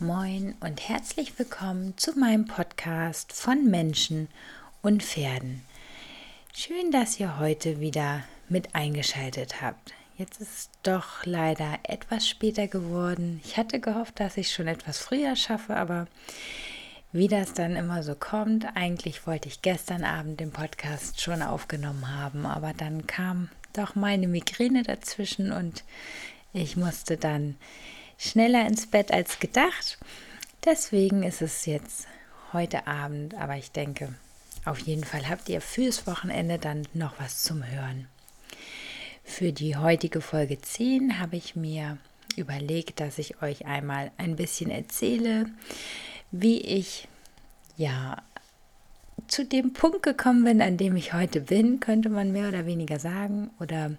Moin 0.00 0.54
und 0.60 0.88
herzlich 0.88 1.36
willkommen 1.40 1.94
zu 1.96 2.16
meinem 2.16 2.44
Podcast 2.44 3.32
von 3.32 3.68
Menschen 3.68 4.28
und 4.80 5.02
Pferden. 5.02 5.62
Schön, 6.54 6.92
dass 6.92 7.18
ihr 7.18 7.40
heute 7.40 7.80
wieder 7.80 8.22
mit 8.48 8.76
eingeschaltet 8.76 9.60
habt. 9.60 9.94
Jetzt 10.16 10.40
ist 10.40 10.50
es 10.56 10.70
doch 10.84 11.24
leider 11.24 11.80
etwas 11.82 12.28
später 12.28 12.68
geworden. 12.68 13.40
Ich 13.44 13.56
hatte 13.56 13.80
gehofft, 13.80 14.20
dass 14.20 14.36
ich 14.36 14.52
schon 14.52 14.68
etwas 14.68 14.98
früher 14.98 15.34
schaffe, 15.34 15.74
aber 15.74 16.06
wie 17.10 17.26
das 17.26 17.52
dann 17.54 17.74
immer 17.74 18.04
so 18.04 18.14
kommt, 18.14 18.66
eigentlich 18.76 19.26
wollte 19.26 19.48
ich 19.48 19.62
gestern 19.62 20.04
Abend 20.04 20.38
den 20.38 20.52
Podcast 20.52 21.20
schon 21.20 21.42
aufgenommen 21.42 22.16
haben, 22.16 22.46
aber 22.46 22.72
dann 22.72 23.08
kam 23.08 23.48
doch 23.72 23.96
meine 23.96 24.28
Migräne 24.28 24.84
dazwischen 24.84 25.50
und 25.50 25.82
ich 26.52 26.76
musste 26.76 27.16
dann 27.16 27.56
schneller 28.18 28.66
ins 28.66 28.86
Bett 28.86 29.12
als 29.12 29.38
gedacht. 29.38 29.98
Deswegen 30.64 31.22
ist 31.22 31.40
es 31.40 31.64
jetzt 31.64 32.06
heute 32.52 32.86
Abend, 32.86 33.34
aber 33.34 33.56
ich 33.56 33.70
denke, 33.70 34.14
auf 34.64 34.80
jeden 34.80 35.04
Fall 35.04 35.28
habt 35.28 35.48
ihr 35.48 35.60
fürs 35.60 36.06
Wochenende 36.06 36.58
dann 36.58 36.86
noch 36.92 37.18
was 37.18 37.42
zum 37.42 37.64
Hören. 37.66 38.08
Für 39.24 39.52
die 39.52 39.76
heutige 39.76 40.20
Folge 40.20 40.60
10 40.60 41.20
habe 41.20 41.36
ich 41.36 41.54
mir 41.54 41.98
überlegt, 42.36 43.00
dass 43.00 43.18
ich 43.18 43.42
euch 43.42 43.66
einmal 43.66 44.10
ein 44.18 44.36
bisschen 44.36 44.70
erzähle, 44.70 45.46
wie 46.30 46.60
ich 46.60 47.08
ja 47.76 48.22
zu 49.26 49.44
dem 49.44 49.72
Punkt 49.72 50.02
gekommen 50.02 50.44
bin, 50.44 50.62
an 50.62 50.76
dem 50.76 50.96
ich 50.96 51.12
heute 51.12 51.40
bin, 51.40 51.80
könnte 51.80 52.08
man 52.08 52.32
mehr 52.32 52.48
oder 52.48 52.66
weniger 52.66 52.98
sagen, 52.98 53.50
oder 53.60 53.92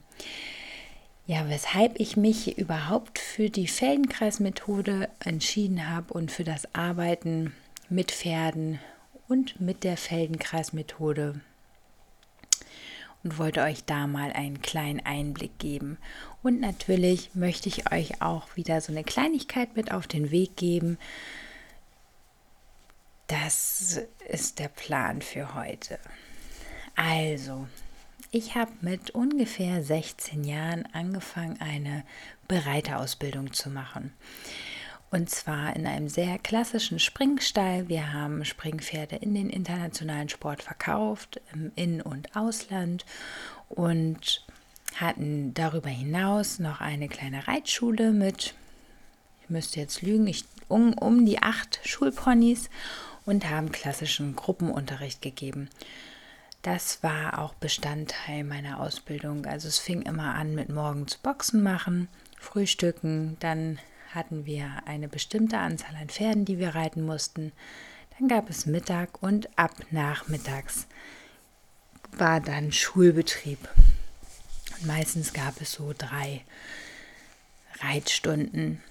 ja, 1.29 1.47
weshalb 1.47 1.99
ich 1.99 2.17
mich 2.17 2.57
überhaupt 2.57 3.19
für 3.19 3.51
die 3.51 3.67
Feldenkreismethode 3.67 5.09
entschieden 5.19 5.87
habe 5.87 6.11
und 6.11 6.31
für 6.31 6.43
das 6.43 6.73
Arbeiten 6.73 7.53
mit 7.87 8.11
Pferden 8.11 8.79
und 9.27 9.61
mit 9.61 9.83
der 9.83 9.95
Feldenkreismethode 9.95 11.39
und 13.23 13.37
wollte 13.37 13.61
euch 13.61 13.85
da 13.85 14.07
mal 14.07 14.31
einen 14.31 14.63
kleinen 14.63 15.05
Einblick 15.05 15.59
geben. 15.59 15.99
Und 16.41 16.61
natürlich 16.61 17.35
möchte 17.35 17.69
ich 17.69 17.91
euch 17.91 18.23
auch 18.23 18.55
wieder 18.55 18.81
so 18.81 18.91
eine 18.91 19.03
Kleinigkeit 19.03 19.75
mit 19.75 19.91
auf 19.91 20.07
den 20.07 20.31
Weg 20.31 20.57
geben. 20.57 20.97
Das 23.27 23.99
ist 24.27 24.57
der 24.57 24.69
Plan 24.69 25.21
für 25.21 25.53
heute. 25.53 25.99
Also, 26.95 27.67
ich 28.31 28.55
habe 28.55 28.71
mit 28.81 29.11
ungefähr 29.11 29.83
16 29.83 30.43
Jahren 30.43 30.85
angefangen, 30.93 31.59
eine 31.59 32.03
Bereiterausbildung 32.47 33.53
zu 33.53 33.69
machen. 33.69 34.13
Und 35.11 35.31
zwar 35.31 35.75
in 35.75 35.87
einem 35.87 36.07
sehr 36.07 36.37
klassischen 36.37 36.99
Springstall. 36.99 37.89
Wir 37.89 38.13
haben 38.13 38.45
Springpferde 38.45 39.15
in 39.15 39.33
den 39.33 39.49
internationalen 39.49 40.29
Sport 40.29 40.61
verkauft, 40.61 41.41
im 41.51 41.71
In- 41.75 42.01
und 42.01 42.35
Ausland 42.35 43.05
und 43.69 44.45
hatten 44.95 45.53
darüber 45.55 45.89
hinaus 45.89 46.59
noch 46.59 46.81
eine 46.81 47.07
kleine 47.07 47.47
Reitschule 47.47 48.11
mit, 48.11 48.53
ich 49.41 49.49
müsste 49.49 49.79
jetzt 49.79 50.03
lügen, 50.03 50.27
ich, 50.27 50.45
um, 50.67 50.93
um 50.93 51.25
die 51.25 51.41
acht 51.41 51.79
Schulponys 51.83 52.69
und 53.25 53.49
haben 53.49 53.71
klassischen 53.71 54.35
Gruppenunterricht 54.35 55.23
gegeben. 55.23 55.69
Das 56.61 57.03
war 57.03 57.39
auch 57.39 57.53
Bestandteil 57.53 58.43
meiner 58.43 58.81
Ausbildung. 58.81 59.45
Also 59.45 59.67
es 59.67 59.79
fing 59.79 60.01
immer 60.01 60.35
an 60.35 60.55
mit 60.55 60.69
morgens 60.69 61.15
Boxen 61.15 61.63
machen, 61.63 62.09
Frühstücken, 62.37 63.37
dann 63.39 63.79
hatten 64.13 64.45
wir 64.45 64.69
eine 64.85 65.07
bestimmte 65.07 65.57
Anzahl 65.59 65.95
an 65.95 66.09
Pferden, 66.09 66.45
die 66.45 66.59
wir 66.59 66.75
reiten 66.75 67.03
mussten. 67.05 67.51
Dann 68.17 68.27
gab 68.27 68.49
es 68.49 68.65
Mittag 68.65 69.21
und 69.21 69.47
ab 69.57 69.71
nachmittags 69.91 70.87
war 72.11 72.41
dann 72.41 72.71
Schulbetrieb. 72.71 73.59
Und 74.79 74.87
meistens 74.87 75.31
gab 75.31 75.61
es 75.61 75.73
so 75.73 75.93
drei 75.97 76.43
Reitstunden. 77.81 78.81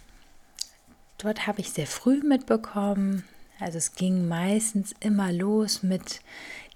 Dort 1.18 1.46
habe 1.46 1.60
ich 1.60 1.70
sehr 1.70 1.86
früh 1.86 2.22
mitbekommen, 2.22 3.24
also 3.60 3.76
es 3.76 3.94
ging 3.94 4.28
meistens 4.28 4.94
immer 5.00 5.32
los 5.32 5.82
mit 5.82 6.20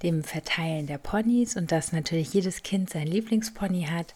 dem 0.03 0.25
Verteilen 0.25 0.87
der 0.87 0.99
Ponys 0.99 1.57
und 1.57 1.73
dass 1.73 1.93
natürlich 1.93 2.33
jedes 2.35 2.63
Kind 2.63 2.91
sein 2.91 3.07
Lieblingspony 3.07 3.85
hat. 3.91 4.15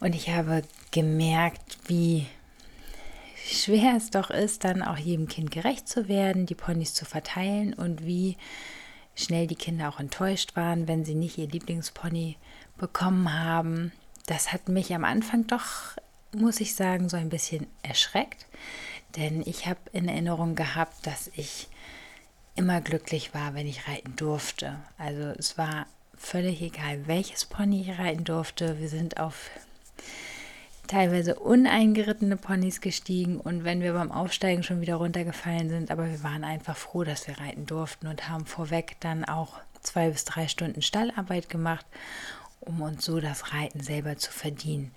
Und 0.00 0.14
ich 0.14 0.30
habe 0.30 0.62
gemerkt, 0.90 1.78
wie 1.86 2.26
schwer 3.44 3.94
es 3.96 4.10
doch 4.10 4.30
ist, 4.30 4.64
dann 4.64 4.82
auch 4.82 4.98
jedem 4.98 5.28
Kind 5.28 5.50
gerecht 5.50 5.88
zu 5.88 6.08
werden, 6.08 6.46
die 6.46 6.54
Ponys 6.54 6.94
zu 6.94 7.04
verteilen 7.04 7.74
und 7.74 8.04
wie 8.04 8.36
schnell 9.14 9.46
die 9.46 9.56
Kinder 9.56 9.88
auch 9.88 9.98
enttäuscht 9.98 10.54
waren, 10.54 10.86
wenn 10.86 11.04
sie 11.04 11.14
nicht 11.14 11.38
ihr 11.38 11.48
Lieblingspony 11.48 12.36
bekommen 12.76 13.32
haben. 13.32 13.92
Das 14.26 14.52
hat 14.52 14.68
mich 14.68 14.94
am 14.94 15.04
Anfang 15.04 15.46
doch, 15.46 15.96
muss 16.36 16.60
ich 16.60 16.74
sagen, 16.74 17.08
so 17.08 17.16
ein 17.16 17.30
bisschen 17.30 17.66
erschreckt. 17.82 18.46
Denn 19.16 19.42
ich 19.44 19.66
habe 19.66 19.80
in 19.92 20.08
Erinnerung 20.08 20.54
gehabt, 20.54 21.06
dass 21.06 21.30
ich 21.34 21.68
immer 22.58 22.80
glücklich 22.80 23.32
war, 23.34 23.54
wenn 23.54 23.66
ich 23.66 23.88
reiten 23.88 24.16
durfte. 24.16 24.76
Also 24.98 25.22
es 25.38 25.56
war 25.56 25.86
völlig 26.16 26.60
egal, 26.60 27.06
welches 27.06 27.44
Pony 27.44 27.82
ich 27.82 27.98
reiten 27.98 28.24
durfte. 28.24 28.80
Wir 28.80 28.88
sind 28.88 29.20
auf 29.20 29.50
teilweise 30.88 31.36
uneingerittene 31.36 32.36
Ponys 32.36 32.80
gestiegen 32.80 33.38
und 33.38 33.62
wenn 33.62 33.80
wir 33.80 33.92
beim 33.92 34.10
Aufsteigen 34.10 34.62
schon 34.62 34.80
wieder 34.80 34.96
runtergefallen 34.96 35.68
sind, 35.68 35.90
aber 35.90 36.10
wir 36.10 36.22
waren 36.22 36.44
einfach 36.44 36.76
froh, 36.76 37.04
dass 37.04 37.28
wir 37.28 37.38
reiten 37.38 37.66
durften 37.66 38.08
und 38.08 38.28
haben 38.28 38.46
vorweg 38.46 38.96
dann 39.00 39.24
auch 39.24 39.60
zwei 39.80 40.10
bis 40.10 40.24
drei 40.24 40.48
Stunden 40.48 40.82
Stallarbeit 40.82 41.48
gemacht, 41.48 41.86
um 42.60 42.82
uns 42.82 43.04
so 43.04 43.20
das 43.20 43.52
Reiten 43.52 43.80
selber 43.80 44.16
zu 44.16 44.32
verdienen. 44.32 44.90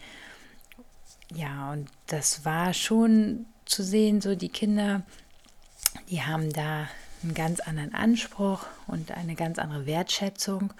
Ja, 1.33 1.71
und 1.71 1.89
das 2.07 2.43
war 2.43 2.73
schon 2.73 3.45
zu 3.65 3.83
sehen, 3.83 4.19
so 4.19 4.35
die 4.35 4.49
Kinder, 4.49 5.03
die 6.09 6.23
haben 6.23 6.51
da 6.51 6.87
einen 7.23 7.33
ganz 7.33 7.59
anderen 7.59 7.93
Anspruch 7.93 8.65
und 8.87 9.11
eine 9.11 9.35
ganz 9.35 9.59
andere 9.59 9.85
Wertschätzung 9.85 10.73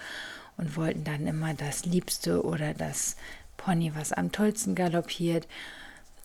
und 0.58 0.76
wollten 0.76 1.04
dann 1.04 1.28
immer 1.28 1.54
das 1.54 1.86
Liebste 1.86 2.44
oder 2.44 2.74
das 2.74 3.16
Pony, 3.58 3.94
was 3.96 4.14
am 4.14 4.32
tollsten 4.32 4.76
galoppiert. 4.76 5.48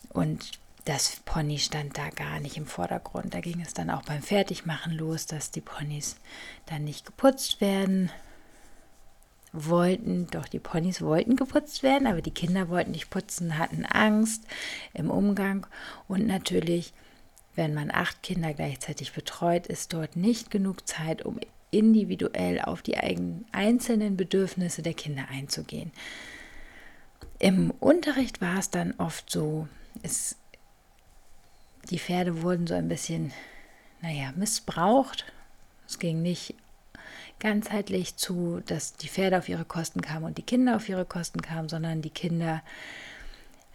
Und 0.09 0.59
das 0.85 1.17
Pony 1.25 1.59
stand 1.59 1.97
da 1.97 2.09
gar 2.09 2.39
nicht 2.39 2.57
im 2.57 2.65
Vordergrund. 2.65 3.33
Da 3.33 3.41
ging 3.41 3.61
es 3.61 3.73
dann 3.73 3.89
auch 3.89 4.03
beim 4.03 4.21
Fertigmachen 4.21 4.93
los, 4.93 5.25
dass 5.25 5.51
die 5.51 5.61
Ponys 5.61 6.15
dann 6.65 6.83
nicht 6.85 7.05
geputzt 7.05 7.59
werden 7.59 8.09
wollten, 9.51 10.27
doch 10.27 10.47
die 10.47 10.59
Ponys 10.59 11.01
wollten 11.01 11.35
geputzt 11.35 11.83
werden, 11.83 12.07
aber 12.07 12.21
die 12.21 12.33
Kinder 12.33 12.69
wollten 12.69 12.91
nicht 12.91 13.09
putzen, 13.09 13.57
hatten 13.57 13.85
Angst 13.85 14.43
im 14.93 15.09
Umgang 15.09 15.67
und 16.07 16.27
natürlich, 16.27 16.93
wenn 17.57 17.73
man 17.73 17.91
acht 17.91 18.23
Kinder 18.23 18.53
gleichzeitig 18.53 19.11
betreut, 19.11 19.67
ist 19.67 19.91
dort 19.91 20.15
nicht 20.15 20.51
genug 20.51 20.87
Zeit, 20.87 21.25
um 21.25 21.39
individuell 21.71 22.61
auf 22.61 22.81
die 22.81 22.97
eigenen 22.97 23.45
einzelnen 23.51 24.15
Bedürfnisse 24.15 24.83
der 24.83 24.93
Kinder 24.93 25.25
einzugehen. 25.29 25.91
Im 27.39 27.71
Unterricht 27.79 28.41
war 28.41 28.59
es 28.59 28.69
dann 28.69 28.93
oft 28.99 29.29
so, 29.29 29.67
es, 30.03 30.37
die 31.89 31.99
Pferde 31.99 32.41
wurden 32.43 32.67
so 32.67 32.75
ein 32.75 32.87
bisschen, 32.87 33.33
naja, 34.01 34.31
missbraucht. 34.35 35.25
Es 35.87 35.99
ging 35.99 36.21
nicht 36.21 36.55
ganzheitlich 37.39 38.15
zu, 38.15 38.61
dass 38.65 38.95
die 38.95 39.09
Pferde 39.09 39.37
auf 39.39 39.49
ihre 39.49 39.65
Kosten 39.65 40.01
kamen 40.01 40.25
und 40.25 40.37
die 40.37 40.43
Kinder 40.43 40.75
auf 40.75 40.87
ihre 40.89 41.05
Kosten 41.05 41.41
kamen, 41.41 41.69
sondern 41.69 42.01
die 42.01 42.09
Kinder 42.11 42.61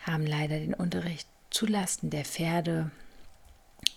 haben 0.07 0.27
leider 0.27 0.59
den 0.59 0.75
Unterricht 0.75 1.29
zulasten 1.51 2.11
der 2.11 2.25
Pferde 2.25 2.91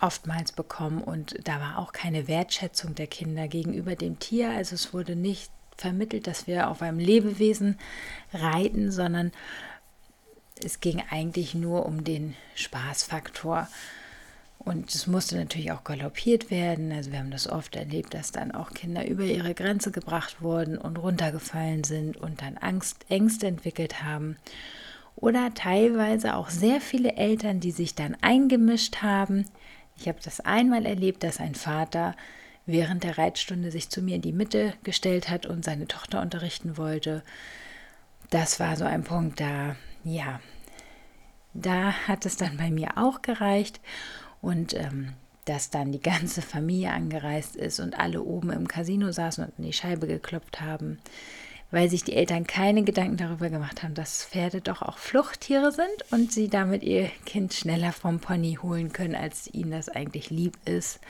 oftmals 0.02 0.52
bekommen 0.52 1.02
und 1.02 1.36
da 1.48 1.60
war 1.60 1.80
auch 1.80 1.92
keine 1.92 2.28
Wertschätzung 2.28 2.96
der 2.96 3.08
Kinder 3.08 3.48
gegenüber 3.48 3.96
dem 3.96 4.20
Tier. 4.20 4.52
Also 4.52 4.76
es 4.76 4.94
wurde 4.94 5.16
nicht 5.16 5.52
vermittelt, 5.78 6.28
dass 6.28 6.48
wir 6.48 6.70
auf 6.70 6.82
einem 6.82 7.00
Lebewesen 7.00 7.78
reiten, 8.34 8.92
sondern 8.92 9.32
es 10.64 10.80
ging 10.80 11.04
eigentlich 11.10 11.54
nur 11.54 11.86
um 11.86 12.04
den 12.04 12.36
Spaßfaktor. 12.56 13.68
Und 14.60 14.94
es 14.96 15.06
musste 15.06 15.36
natürlich 15.36 15.72
auch 15.72 15.84
galoppiert 15.84 16.50
werden. 16.50 16.92
Also 16.92 17.12
wir 17.12 17.20
haben 17.20 17.30
das 17.30 17.48
oft 17.48 17.76
erlebt, 17.76 18.14
dass 18.16 18.32
dann 18.32 18.52
auch 18.52 18.72
Kinder 18.72 19.06
über 19.08 19.24
ihre 19.24 19.54
Grenze 19.54 19.92
gebracht 19.92 20.42
wurden 20.42 20.78
und 20.78 20.98
runtergefallen 20.98 21.84
sind 21.84 22.18
und 22.18 22.42
dann 22.42 22.58
Angst, 22.58 23.06
Ängste 23.10 23.48
entwickelt 23.48 24.02
haben. 24.02 24.38
Oder 25.16 25.54
teilweise 25.54 26.36
auch 26.36 26.50
sehr 26.50 26.82
viele 26.82 27.14
Eltern, 27.16 27.60
die 27.60 27.72
sich 27.72 27.96
dann 27.96 28.18
eingemischt 28.22 28.98
haben. 29.04 29.46
Ich 29.98 30.08
habe 30.08 30.20
das 30.24 30.40
einmal 30.42 30.86
erlebt, 30.86 31.24
dass 31.24 31.40
ein 31.40 31.56
Vater 31.56 32.16
während 32.66 33.04
der 33.04 33.18
Reitstunde 33.18 33.72
sich 33.72 33.90
zu 33.90 34.02
mir 34.02 34.16
in 34.16 34.22
die 34.22 34.34
Mitte 34.34 34.74
gestellt 34.84 35.30
hat 35.30 35.46
und 35.46 35.64
seine 35.64 35.88
Tochter 35.88 36.22
unterrichten 36.22 36.78
wollte. 36.78 37.24
Das 38.30 38.60
war 38.60 38.76
so 38.76 38.86
ein 38.86 39.04
Punkt, 39.04 39.40
da, 39.40 39.76
ja, 40.04 40.40
da 41.54 41.94
hat 42.08 42.26
es 42.26 42.38
dann 42.38 42.58
bei 42.58 42.72
mir 42.72 42.98
auch 42.98 43.22
gereicht. 43.22 43.80
Und 44.42 44.74
ähm, 44.74 45.14
dass 45.46 45.70
dann 45.70 45.92
die 45.92 46.02
ganze 46.02 46.42
Familie 46.42 46.92
angereist 46.92 47.56
ist 47.56 47.80
und 47.80 47.98
alle 47.98 48.22
oben 48.24 48.50
im 48.52 48.68
Casino 48.68 49.12
saßen 49.12 49.46
und 49.46 49.54
in 49.58 49.66
die 49.66 49.74
Scheibe 49.74 50.08
geklopft 50.08 50.60
haben, 50.60 51.00
weil 51.76 51.90
sich 51.90 52.06
die 52.06 52.14
Eltern 52.14 52.48
keine 52.48 52.84
Gedanken 52.84 53.18
darüber 53.18 53.50
gemacht 53.50 53.84
haben, 53.84 53.96
dass 53.96 54.24
Pferde 54.24 54.62
doch 54.62 54.82
auch 54.82 54.98
Fluchttiere 54.98 55.74
sind 55.74 56.10
und 56.10 56.32
sie 56.32 56.48
damit 56.48 56.84
ihr 56.84 57.12
Kind 57.26 57.54
schneller 57.54 57.92
vom 57.92 58.22
Pony 58.22 58.58
holen 58.62 58.94
können, 58.94 59.14
als 59.14 59.54
ihnen 59.54 59.72
das 59.72 59.90
eigentlich 59.90 60.30
lieb 60.30 60.58
ist. 60.64 61.02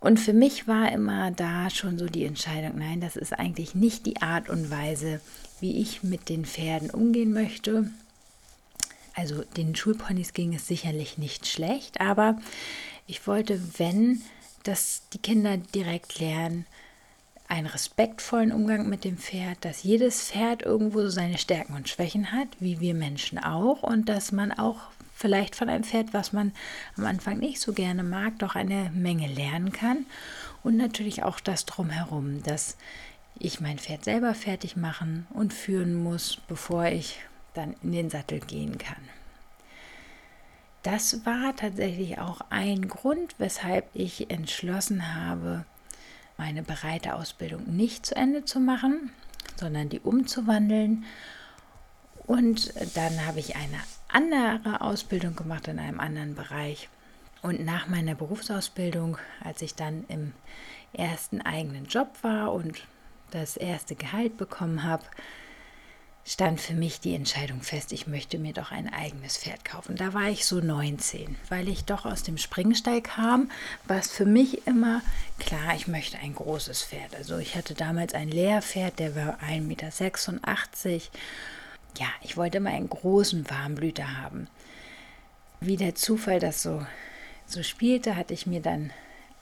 Und 0.00 0.18
für 0.18 0.32
mich 0.32 0.66
war 0.66 0.90
immer 0.90 1.32
da 1.32 1.68
schon 1.68 1.98
so 1.98 2.06
die 2.06 2.24
Entscheidung, 2.24 2.78
nein, 2.78 3.02
das 3.02 3.14
ist 3.14 3.38
eigentlich 3.38 3.74
nicht 3.74 4.06
die 4.06 4.22
Art 4.22 4.48
und 4.48 4.70
Weise, 4.70 5.20
wie 5.60 5.82
ich 5.82 6.02
mit 6.02 6.30
den 6.30 6.46
Pferden 6.46 6.88
umgehen 6.88 7.34
möchte. 7.34 7.90
Also 9.14 9.44
den 9.54 9.76
Schulponys 9.76 10.32
ging 10.32 10.54
es 10.54 10.66
sicherlich 10.66 11.18
nicht 11.18 11.46
schlecht, 11.46 12.00
aber 12.00 12.38
ich 13.06 13.26
wollte, 13.26 13.60
wenn, 13.76 14.22
dass 14.62 15.02
die 15.12 15.18
Kinder 15.18 15.58
direkt 15.58 16.20
lernen, 16.20 16.64
einen 17.50 17.66
respektvollen 17.66 18.52
Umgang 18.52 18.88
mit 18.88 19.04
dem 19.04 19.18
Pferd, 19.18 19.64
dass 19.64 19.82
jedes 19.82 20.30
Pferd 20.30 20.62
irgendwo 20.62 21.00
so 21.00 21.08
seine 21.08 21.36
Stärken 21.36 21.74
und 21.74 21.88
Schwächen 21.88 22.32
hat, 22.32 22.48
wie 22.60 22.80
wir 22.80 22.94
Menschen 22.94 23.38
auch, 23.38 23.82
und 23.82 24.08
dass 24.08 24.30
man 24.30 24.52
auch 24.52 24.78
vielleicht 25.14 25.56
von 25.56 25.68
einem 25.68 25.84
Pferd, 25.84 26.14
was 26.14 26.32
man 26.32 26.52
am 26.96 27.06
Anfang 27.06 27.38
nicht 27.38 27.60
so 27.60 27.72
gerne 27.72 28.04
mag, 28.04 28.38
doch 28.38 28.54
eine 28.54 28.90
Menge 28.94 29.26
lernen 29.26 29.72
kann. 29.72 30.06
Und 30.62 30.76
natürlich 30.76 31.22
auch 31.24 31.40
das 31.40 31.66
drumherum, 31.66 32.42
dass 32.44 32.76
ich 33.38 33.60
mein 33.60 33.78
Pferd 33.78 34.04
selber 34.04 34.34
fertig 34.34 34.76
machen 34.76 35.26
und 35.30 35.52
führen 35.52 35.94
muss, 35.94 36.38
bevor 36.46 36.86
ich 36.86 37.18
dann 37.54 37.74
in 37.82 37.92
den 37.92 38.10
Sattel 38.10 38.40
gehen 38.40 38.78
kann. 38.78 39.02
Das 40.82 41.26
war 41.26 41.54
tatsächlich 41.56 42.18
auch 42.18 42.40
ein 42.48 42.88
Grund, 42.88 43.34
weshalb 43.38 43.86
ich 43.92 44.30
entschlossen 44.30 45.14
habe, 45.14 45.64
meine 46.40 46.62
breite 46.62 47.16
Ausbildung 47.16 47.76
nicht 47.76 48.06
zu 48.06 48.16
Ende 48.16 48.46
zu 48.46 48.60
machen, 48.60 49.12
sondern 49.56 49.90
die 49.90 50.00
umzuwandeln. 50.00 51.04
Und 52.26 52.72
dann 52.96 53.26
habe 53.26 53.40
ich 53.40 53.56
eine 53.56 53.78
andere 54.08 54.80
Ausbildung 54.80 55.36
gemacht 55.36 55.68
in 55.68 55.78
einem 55.78 56.00
anderen 56.00 56.34
Bereich. 56.34 56.88
Und 57.42 57.62
nach 57.62 57.88
meiner 57.88 58.14
Berufsausbildung, 58.14 59.18
als 59.44 59.60
ich 59.60 59.74
dann 59.74 60.04
im 60.08 60.32
ersten 60.94 61.42
eigenen 61.42 61.84
Job 61.84 62.08
war 62.22 62.54
und 62.54 62.86
das 63.32 63.58
erste 63.58 63.94
Gehalt 63.94 64.38
bekommen 64.38 64.82
habe, 64.82 65.04
stand 66.24 66.60
für 66.60 66.74
mich 66.74 67.00
die 67.00 67.14
Entscheidung 67.14 67.62
fest, 67.62 67.92
ich 67.92 68.06
möchte 68.06 68.38
mir 68.38 68.52
doch 68.52 68.70
ein 68.70 68.92
eigenes 68.92 69.36
Pferd 69.36 69.64
kaufen. 69.64 69.96
Da 69.96 70.14
war 70.14 70.28
ich 70.28 70.44
so 70.44 70.60
19, 70.60 71.36
weil 71.48 71.68
ich 71.68 71.84
doch 71.84 72.04
aus 72.04 72.22
dem 72.22 72.38
Springstall 72.38 73.00
kam, 73.00 73.50
war 73.86 73.98
es 73.98 74.10
für 74.10 74.26
mich 74.26 74.66
immer 74.66 75.02
klar, 75.38 75.74
ich 75.74 75.88
möchte 75.88 76.18
ein 76.18 76.34
großes 76.34 76.82
Pferd. 76.84 77.16
Also 77.16 77.38
ich 77.38 77.56
hatte 77.56 77.74
damals 77.74 78.14
ein 78.14 78.28
Lehrpferd, 78.28 78.98
der 78.98 79.16
war 79.16 79.38
1,86 79.40 79.60
Meter. 79.60 79.90
Ja, 81.98 82.06
ich 82.22 82.36
wollte 82.36 82.58
immer 82.58 82.70
einen 82.70 82.88
großen 82.88 83.50
Warmblüter 83.50 84.18
haben. 84.22 84.46
Wie 85.60 85.76
der 85.76 85.94
Zufall 85.94 86.38
das 86.38 86.62
so, 86.62 86.86
so 87.46 87.62
spielte, 87.62 88.16
hatte 88.16 88.32
ich 88.32 88.46
mir 88.46 88.60
dann 88.60 88.92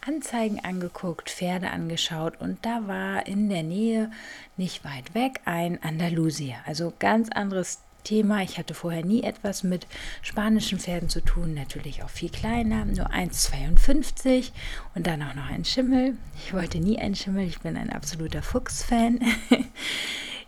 Anzeigen 0.06 0.65
angeguckt, 0.65 1.31
Pferde 1.31 1.71
angeschaut 1.71 2.41
und 2.41 2.65
da 2.65 2.87
war 2.87 3.27
in 3.27 3.49
der 3.49 3.62
Nähe, 3.62 4.11
nicht 4.56 4.85
weit 4.85 5.15
weg, 5.15 5.41
ein 5.45 5.83
Andalusier. 5.83 6.56
Also 6.67 6.93
ganz 6.99 7.29
anderes 7.31 7.81
Thema. 8.05 8.43
Ich 8.43 8.59
hatte 8.59 8.75
vorher 8.75 9.05
nie 9.05 9.23
etwas 9.23 9.62
mit 9.62 9.87
spanischen 10.23 10.79
Pferden 10.79 11.09
zu 11.09 11.21
tun, 11.21 11.53
natürlich 11.53 12.03
auch 12.03 12.09
viel 12.09 12.31
kleiner, 12.31 12.85
nur 12.87 13.11
1,52 13.11 14.53
und 14.95 15.06
dann 15.06 15.23
auch 15.23 15.35
noch 15.35 15.50
ein 15.50 15.65
Schimmel. 15.65 16.17
Ich 16.39 16.55
wollte 16.55 16.79
nie 16.79 16.99
einen 16.99 17.15
Schimmel, 17.15 17.47
ich 17.47 17.61
bin 17.61 17.77
ein 17.77 17.91
absoluter 17.91 18.43
Fuchs-Fan. 18.43 19.21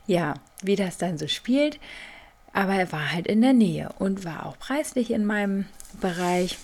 ja, 0.07 0.35
wie 0.63 0.77
das 0.77 0.97
dann 0.97 1.19
so 1.19 1.29
spielt. 1.29 1.79
Aber 2.53 2.75
er 2.75 2.91
war 2.93 3.13
halt 3.13 3.27
in 3.27 3.43
der 3.43 3.53
Nähe 3.53 3.91
und 3.99 4.25
war 4.25 4.47
auch 4.47 4.59
preislich 4.59 5.11
in 5.11 5.25
meinem 5.25 5.67
Bereich. 6.01 6.57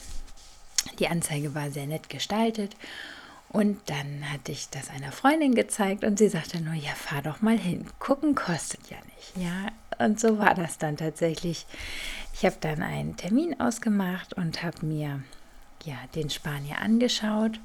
Die 0.99 1.09
Anzeige 1.09 1.55
war 1.55 1.71
sehr 1.71 1.87
nett 1.87 2.09
gestaltet. 2.09 2.77
Und 3.49 3.79
dann 3.87 4.31
hatte 4.31 4.53
ich 4.53 4.69
das 4.71 4.91
einer 4.91 5.13
Freundin 5.13 5.55
gezeigt 5.55 6.05
und 6.05 6.19
sie 6.19 6.29
sagte 6.29 6.61
nur, 6.61 6.75
ja, 6.75 6.91
fahr 6.91 7.23
doch 7.23 7.41
mal 7.41 7.59
hin. 7.59 7.87
Gucken 7.99 8.35
kostet 8.35 8.91
ja 8.91 8.99
nicht. 9.17 9.37
Ja, 9.37 10.05
und 10.05 10.21
so 10.21 10.39
war 10.39 10.55
das 10.55 10.79
dann 10.79 10.97
tatsächlich. 10.97 11.67
Ich 12.35 12.45
habe 12.45 12.57
dann 12.61 12.83
einen 12.83 13.17
Termin 13.17 13.59
ausgemacht 13.61 14.35
und 14.35 14.63
habe 14.63 14.85
mir 14.85 15.23
ja 15.85 15.97
den 16.15 16.29
Spanier 16.29 16.81
angeschaut. 16.81 17.61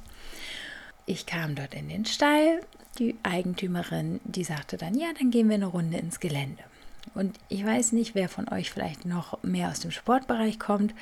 Ich 1.06 1.26
kam 1.26 1.56
dort 1.56 1.74
in 1.74 1.90
den 1.90 2.06
Stall. 2.06 2.62
Die 3.00 3.18
Eigentümerin, 3.24 4.20
die 4.24 4.44
sagte 4.44 4.78
dann, 4.78 4.96
ja, 4.96 5.08
dann 5.18 5.32
gehen 5.32 5.50
wir 5.50 5.56
eine 5.56 5.66
Runde 5.66 5.98
ins 5.98 6.20
Gelände. 6.20 6.64
Und 7.16 7.38
ich 7.50 7.66
weiß 7.66 7.94
nicht, 7.94 8.16
wer 8.16 8.30
von 8.30 8.48
euch 8.50 8.70
vielleicht 8.70 9.06
noch 9.06 9.42
mehr 9.44 9.70
aus 9.70 9.80
dem 9.80 9.92
Sportbereich 9.92 10.60
kommt, 10.60 10.94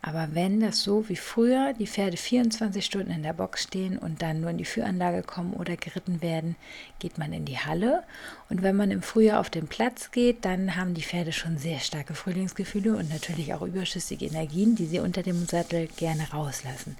aber 0.00 0.28
wenn 0.32 0.60
das 0.60 0.82
so 0.82 1.08
wie 1.08 1.16
früher 1.16 1.72
die 1.72 1.88
Pferde 1.88 2.16
24 2.16 2.84
Stunden 2.84 3.10
in 3.10 3.24
der 3.24 3.32
Box 3.32 3.64
stehen 3.64 3.98
und 3.98 4.22
dann 4.22 4.40
nur 4.40 4.50
in 4.50 4.58
die 4.58 4.64
Führanlage 4.64 5.22
kommen 5.22 5.54
oder 5.54 5.76
geritten 5.76 6.22
werden, 6.22 6.54
geht 7.00 7.18
man 7.18 7.32
in 7.32 7.44
die 7.44 7.58
Halle. 7.58 8.04
Und 8.48 8.62
wenn 8.62 8.76
man 8.76 8.92
im 8.92 9.02
Frühjahr 9.02 9.40
auf 9.40 9.50
den 9.50 9.66
Platz 9.66 10.12
geht, 10.12 10.44
dann 10.44 10.76
haben 10.76 10.94
die 10.94 11.02
Pferde 11.02 11.32
schon 11.32 11.58
sehr 11.58 11.80
starke 11.80 12.14
Frühlingsgefühle 12.14 12.96
und 12.96 13.10
natürlich 13.10 13.52
auch 13.54 13.62
überschüssige 13.62 14.26
Energien, 14.26 14.76
die 14.76 14.86
sie 14.86 15.00
unter 15.00 15.24
dem 15.24 15.46
Sattel 15.46 15.88
gerne 15.88 16.30
rauslassen. 16.32 16.96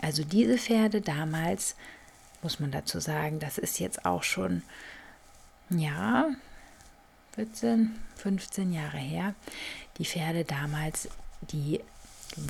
Also 0.00 0.24
diese 0.24 0.56
Pferde 0.56 1.02
damals, 1.02 1.76
muss 2.42 2.58
man 2.58 2.70
dazu 2.70 3.00
sagen, 3.00 3.38
das 3.38 3.58
ist 3.58 3.80
jetzt 3.80 4.06
auch 4.06 4.22
schon, 4.22 4.62
ja, 5.68 6.30
14, 7.34 7.94
15 8.16 8.72
Jahre 8.72 8.98
her. 8.98 9.34
Die 9.98 10.04
Pferde 10.04 10.44
damals, 10.44 11.08
die 11.50 11.80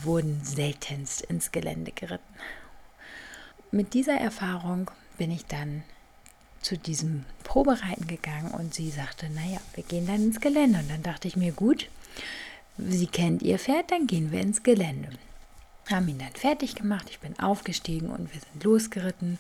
wurden 0.03 0.43
seltenst 0.45 1.23
ins 1.23 1.53
Gelände 1.53 1.93
geritten. 1.93 2.35
Mit 3.71 3.95
dieser 3.95 4.15
Erfahrung 4.15 4.91
bin 5.19 5.31
ich 5.31 5.47
dann 5.47 5.83
zu 6.63 6.79
diesem 6.79 7.25
Probereiten 7.43 8.07
gegangen 8.07 8.53
und 8.53 8.75
sie 8.75 8.91
sagte, 8.91 9.29
naja, 9.31 9.61
wir 9.75 9.85
gehen 9.85 10.07
dann 10.07 10.23
ins 10.23 10.41
Gelände. 10.41 10.79
Und 10.79 10.91
dann 10.91 11.03
dachte 11.03 11.29
ich 11.29 11.37
mir, 11.37 11.53
gut, 11.53 11.89
sie 12.79 13.07
kennt 13.07 13.43
ihr 13.43 13.59
Pferd, 13.59 13.91
dann 13.91 14.07
gehen 14.07 14.33
wir 14.33 14.41
ins 14.41 14.63
Gelände. 14.63 15.11
Haben 15.91 16.09
ihn 16.09 16.19
dann 16.19 16.33
fertig 16.33 16.75
gemacht, 16.75 17.09
ich 17.11 17.21
bin 17.21 17.39
aufgestiegen 17.39 18.09
und 18.09 18.33
wir 18.33 18.41
sind 18.41 18.65
losgeritten 18.65 19.39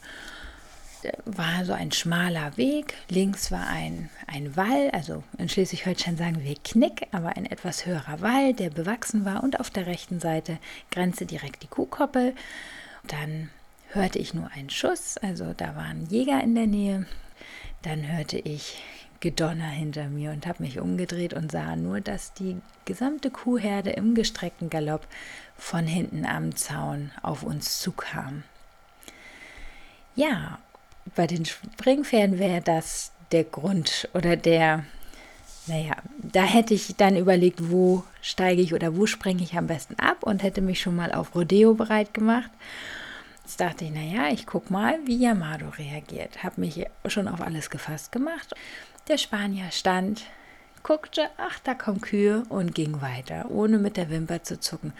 war 1.24 1.64
so 1.64 1.72
ein 1.72 1.92
schmaler 1.92 2.56
Weg. 2.56 2.94
Links 3.08 3.50
war 3.50 3.66
ein, 3.66 4.10
ein 4.26 4.56
Wall, 4.56 4.90
also 4.92 5.22
in 5.38 5.48
Schleswig-Holstein 5.48 6.16
sagen 6.16 6.42
wir 6.42 6.54
Knick, 6.62 7.06
aber 7.12 7.36
ein 7.36 7.46
etwas 7.46 7.86
höherer 7.86 8.20
Wall, 8.20 8.54
der 8.54 8.70
bewachsen 8.70 9.24
war. 9.24 9.42
Und 9.42 9.60
auf 9.60 9.70
der 9.70 9.86
rechten 9.86 10.20
Seite 10.20 10.58
grenzte 10.90 11.26
direkt 11.26 11.62
die 11.62 11.68
Kuhkoppel. 11.68 12.34
Dann 13.06 13.50
hörte 13.92 14.18
ich 14.18 14.34
nur 14.34 14.50
einen 14.52 14.70
Schuss, 14.70 15.18
also 15.18 15.52
da 15.56 15.76
waren 15.76 16.06
Jäger 16.06 16.42
in 16.42 16.54
der 16.54 16.66
Nähe. 16.66 17.06
Dann 17.82 18.06
hörte 18.06 18.38
ich 18.38 18.78
Gedonner 19.20 19.68
hinter 19.68 20.08
mir 20.08 20.32
und 20.32 20.46
habe 20.46 20.62
mich 20.62 20.80
umgedreht 20.80 21.32
und 21.32 21.50
sah 21.50 21.76
nur, 21.76 22.00
dass 22.00 22.34
die 22.34 22.60
gesamte 22.84 23.30
Kuhherde 23.30 23.90
im 23.90 24.14
gestreckten 24.14 24.68
Galopp 24.68 25.06
von 25.56 25.86
hinten 25.86 26.26
am 26.26 26.54
Zaun 26.56 27.10
auf 27.22 27.42
uns 27.42 27.80
zukam. 27.80 28.42
Ja, 30.14 30.58
bei 31.14 31.26
den 31.26 31.44
Springpferden 31.44 32.38
wäre 32.38 32.60
das 32.60 33.12
der 33.32 33.44
Grund 33.44 34.08
oder 34.14 34.36
der, 34.36 34.84
naja, 35.66 35.96
da 36.18 36.42
hätte 36.42 36.74
ich 36.74 36.94
dann 36.96 37.16
überlegt, 37.16 37.70
wo 37.70 38.04
steige 38.22 38.62
ich 38.62 38.74
oder 38.74 38.96
wo 38.96 39.06
springe 39.06 39.42
ich 39.42 39.56
am 39.56 39.66
besten 39.66 39.98
ab 39.98 40.22
und 40.22 40.42
hätte 40.42 40.60
mich 40.60 40.80
schon 40.80 40.96
mal 40.96 41.12
auf 41.12 41.34
Rodeo 41.34 41.74
bereit 41.74 42.14
gemacht. 42.14 42.50
Jetzt 43.44 43.60
dachte 43.60 43.84
ich, 43.84 43.90
naja, 43.90 44.28
ich 44.32 44.46
gucke 44.46 44.72
mal, 44.72 44.98
wie 45.04 45.18
Yamado 45.18 45.68
reagiert. 45.76 46.42
Habe 46.42 46.62
mich 46.62 46.86
schon 47.06 47.28
auf 47.28 47.42
alles 47.42 47.68
gefasst 47.68 48.10
gemacht. 48.10 48.54
Der 49.08 49.18
Spanier 49.18 49.70
stand, 49.70 50.22
guckte, 50.82 51.28
ach, 51.36 51.58
da 51.58 51.74
kommen 51.74 52.00
Kühe 52.00 52.44
und 52.48 52.74
ging 52.74 53.02
weiter, 53.02 53.50
ohne 53.50 53.78
mit 53.78 53.98
der 53.98 54.08
Wimper 54.08 54.42
zu 54.42 54.60
zucken. 54.60 54.94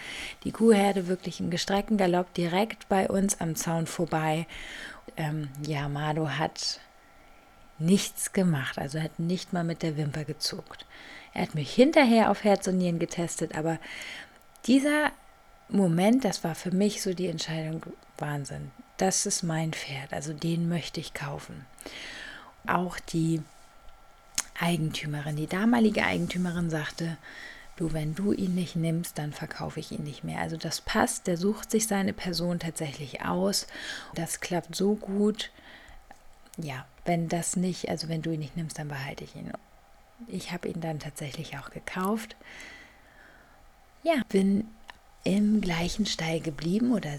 Die 0.45 0.53
Kuhherde 0.53 1.09
wirklich 1.09 1.41
im 1.41 1.49
gestreckten 1.49 1.97
Galopp 1.97 2.35
direkt 2.35 2.89
bei 2.89 3.09
uns 3.09 3.41
am 3.41 3.57
Zaun 3.57 3.87
vorbei 3.87 4.47
ähm, 5.17 5.49
ja, 5.67 5.89
Mado 5.89 6.29
hat 6.29 6.81
nichts 7.79 8.33
gemacht, 8.33 8.79
also 8.79 9.01
hat 9.01 9.19
nicht 9.19 9.53
mal 9.53 9.65
mit 9.65 9.83
der 9.83 9.97
Wimper 9.97 10.25
gezuckt. 10.25 10.87
Er 11.33 11.43
hat 11.43 11.55
mich 11.55 11.75
hinterher 11.75 12.31
auf 12.31 12.45
Herz 12.45 12.67
und 12.69 12.79
Nieren 12.79 12.99
getestet, 12.99 13.57
aber 13.57 13.79
dieser 14.67 15.11
Moment, 15.69 16.25
das 16.25 16.45
war 16.45 16.55
für 16.55 16.71
mich 16.71 17.03
so 17.03 17.15
die 17.15 17.27
Entscheidung, 17.27 17.83
Wahnsinn, 18.19 18.71
das 18.97 19.27
ist 19.27 19.43
mein 19.43 19.73
Pferd, 19.73 20.13
also 20.13 20.33
den 20.33 20.69
möchte 20.69 21.01
ich 21.01 21.15
kaufen. 21.15 21.67
Auch 22.67 22.99
die 23.01 23.43
Eigentümerin, 24.59 25.37
die 25.37 25.49
damalige 25.49 26.05
Eigentümerin 26.05 26.71
sagte, 26.71 27.17
du, 27.77 27.93
wenn 27.93 28.15
du 28.15 28.33
ihn 28.33 28.55
nicht 28.55 28.77
nimmst, 28.77 29.19
dann 29.19 29.33
verkaufe 29.33 29.81
ich 29.81 29.93
ihn 29.93 30.05
nicht 30.05 30.25
mehr. 30.25 30.41
Also 30.41 30.57
das 30.57 30.81
passt, 30.81 31.27
der 31.27 31.37
sucht 31.37 31.71
sich 31.71 31.87
seine 31.87 32.13
Person 32.13 32.59
tatsächlich 32.59 33.25
aus. 33.25 33.67
Das 34.15 34.41
klappt 34.41 34.75
so 34.75 34.95
gut. 34.95 35.51
Ja, 36.57 36.87
wenn 37.05 37.29
das 37.29 37.57
nicht, 37.57 37.89
also 37.89 38.09
wenn 38.09 38.23
du 38.23 38.31
ihn 38.31 38.41
nicht 38.41 38.57
nimmst, 38.57 38.79
dann 38.79 38.89
behalte 38.89 39.25
ich 39.25 39.35
ihn. 39.35 39.53
Ich 40.29 40.53
habe 40.53 40.69
ihn 40.69 40.81
dann 40.81 41.01
tatsächlich 41.01 41.59
auch 41.59 41.71
gekauft. 41.71 42.37
Ja, 44.03 44.23
bin 44.29 44.69
im 45.25 45.63
gleichen 45.63 46.05
Stall 46.05 46.41
geblieben 46.41 46.93
oder 46.93 47.11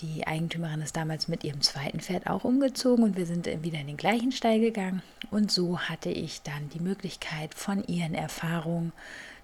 die 0.00 0.26
Eigentümerin 0.26 0.80
ist 0.80 0.96
damals 0.96 1.28
mit 1.28 1.44
ihrem 1.44 1.60
zweiten 1.60 2.00
Pferd 2.00 2.26
auch 2.26 2.44
umgezogen 2.44 3.04
und 3.04 3.16
wir 3.18 3.26
sind 3.26 3.46
wieder 3.46 3.78
in 3.78 3.86
den 3.86 3.98
gleichen 3.98 4.32
Stall 4.32 4.60
gegangen 4.60 5.02
und 5.30 5.52
so 5.52 5.78
hatte 5.78 6.08
ich 6.08 6.40
dann 6.40 6.70
die 6.70 6.80
Möglichkeit 6.80 7.54
von 7.54 7.84
ihren 7.86 8.14
Erfahrungen 8.14 8.92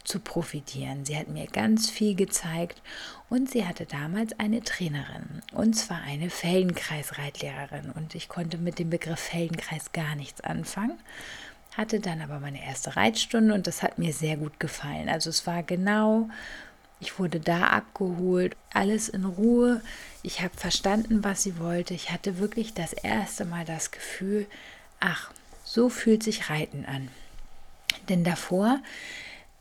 zu 0.06 0.20
profitieren. 0.20 1.04
Sie 1.04 1.16
hat 1.16 1.28
mir 1.28 1.46
ganz 1.46 1.90
viel 1.90 2.14
gezeigt 2.14 2.80
und 3.28 3.50
sie 3.50 3.66
hatte 3.66 3.86
damals 3.86 4.38
eine 4.38 4.62
Trainerin 4.62 5.42
und 5.52 5.74
zwar 5.74 6.02
eine 6.02 6.30
Feldenkreis-Reitlehrerin 6.30 7.90
und 7.94 8.14
ich 8.14 8.28
konnte 8.28 8.58
mit 8.58 8.78
dem 8.78 8.90
Begriff 8.90 9.20
Feldenkreis 9.20 9.92
gar 9.92 10.14
nichts 10.14 10.40
anfangen 10.40 10.98
hatte 11.76 12.00
dann 12.00 12.22
aber 12.22 12.40
meine 12.40 12.64
erste 12.64 12.96
Reitstunde 12.96 13.52
und 13.52 13.66
das 13.66 13.82
hat 13.82 13.98
mir 13.98 14.14
sehr 14.14 14.38
gut 14.38 14.58
gefallen. 14.58 15.10
Also 15.10 15.28
es 15.28 15.46
war 15.46 15.62
genau 15.62 16.30
ich 17.00 17.18
wurde 17.18 17.40
da 17.40 17.68
abgeholt, 17.68 18.56
alles 18.72 19.08
in 19.08 19.24
Ruhe. 19.24 19.82
Ich 20.22 20.40
habe 20.40 20.56
verstanden, 20.56 21.22
was 21.24 21.42
sie 21.42 21.58
wollte. 21.58 21.94
Ich 21.94 22.10
hatte 22.10 22.38
wirklich 22.38 22.72
das 22.72 22.92
erste 22.92 23.44
Mal 23.44 23.64
das 23.64 23.90
Gefühl, 23.90 24.46
ach, 24.98 25.30
so 25.64 25.88
fühlt 25.88 26.22
sich 26.22 26.48
Reiten 26.48 26.86
an. 26.86 27.08
Denn 28.08 28.24
davor, 28.24 28.80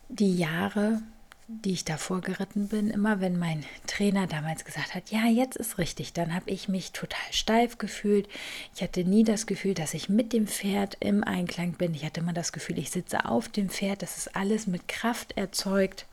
die 0.08 0.36
Jahre, 0.36 1.00
die 1.48 1.72
ich 1.72 1.84
davor 1.84 2.20
geritten 2.20 2.68
bin, 2.68 2.90
immer 2.90 3.20
wenn 3.20 3.38
mein 3.38 3.64
Trainer 3.86 4.26
damals 4.26 4.64
gesagt 4.64 4.94
hat, 4.94 5.10
ja, 5.10 5.26
jetzt 5.26 5.56
ist 5.56 5.78
richtig, 5.78 6.12
dann 6.12 6.34
habe 6.34 6.50
ich 6.50 6.68
mich 6.68 6.90
total 6.90 7.32
steif 7.32 7.78
gefühlt. 7.78 8.28
Ich 8.74 8.82
hatte 8.82 9.04
nie 9.04 9.22
das 9.22 9.46
Gefühl, 9.46 9.74
dass 9.74 9.94
ich 9.94 10.08
mit 10.08 10.32
dem 10.32 10.48
Pferd 10.48 10.96
im 11.00 11.22
Einklang 11.22 11.72
bin. 11.72 11.94
Ich 11.94 12.04
hatte 12.04 12.20
immer 12.20 12.32
das 12.32 12.52
Gefühl, 12.52 12.78
ich 12.78 12.90
sitze 12.90 13.26
auf 13.26 13.48
dem 13.48 13.68
Pferd, 13.68 14.02
das 14.02 14.16
ist 14.16 14.34
alles 14.34 14.66
mit 14.66 14.88
Kraft 14.88 15.36
erzeugt. 15.36 16.06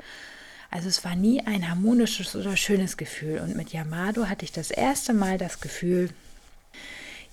Also 0.70 0.88
es 0.88 1.04
war 1.04 1.16
nie 1.16 1.42
ein 1.42 1.70
harmonisches 1.70 2.36
oder 2.36 2.58
schönes 2.58 2.98
Gefühl. 2.98 3.40
Und 3.40 3.56
mit 3.56 3.74
Yamado 3.74 4.28
hatte 4.28 4.46
ich 4.46 4.52
das 4.52 4.72
erste 4.72 5.14
Mal 5.14 5.38
das 5.38 5.62
Gefühl, 5.62 6.10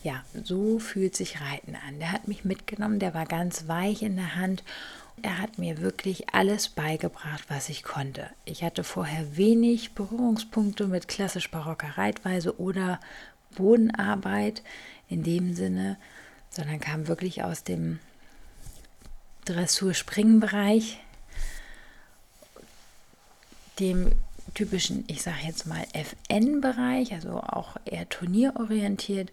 ja, 0.02 0.24
so 0.44 0.78
fühlt 0.78 1.14
sich 1.14 1.40
Reiten 1.40 1.74
an. 1.74 1.98
Der 1.98 2.12
hat 2.12 2.28
mich 2.28 2.44
mitgenommen, 2.44 2.98
der 2.98 3.12
war 3.12 3.26
ganz 3.26 3.68
weich 3.68 4.02
in 4.02 4.16
der 4.16 4.36
Hand. 4.36 4.62
Er 5.22 5.38
hat 5.38 5.58
mir 5.58 5.78
wirklich 5.78 6.34
alles 6.34 6.68
beigebracht, 6.68 7.44
was 7.48 7.68
ich 7.68 7.82
konnte. 7.82 8.30
Ich 8.44 8.62
hatte 8.62 8.84
vorher 8.84 9.36
wenig 9.36 9.92
Berührungspunkte 9.92 10.86
mit 10.86 11.08
klassisch-barocker 11.08 11.98
Reitweise 11.98 12.58
oder 12.58 13.00
Bodenarbeit 13.56 14.62
in 15.08 15.22
dem 15.22 15.54
Sinne, 15.54 15.98
sondern 16.50 16.80
kam 16.80 17.08
wirklich 17.08 17.42
aus 17.42 17.64
dem 17.64 17.98
Dressur-Springen-Bereich 19.44 21.00
dem 23.78 24.12
typischen, 24.54 25.04
ich 25.06 25.22
sage 25.22 25.38
jetzt 25.46 25.66
mal 25.66 25.84
FN-Bereich, 25.92 27.12
also 27.12 27.40
auch 27.40 27.76
eher 27.84 28.08
turnierorientiert. 28.08 29.30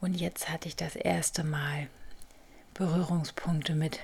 Und 0.00 0.14
jetzt 0.14 0.48
hatte 0.48 0.68
ich 0.68 0.76
das 0.76 0.96
erste 0.96 1.44
Mal 1.44 1.88
Berührungspunkte 2.74 3.74
mit 3.74 4.00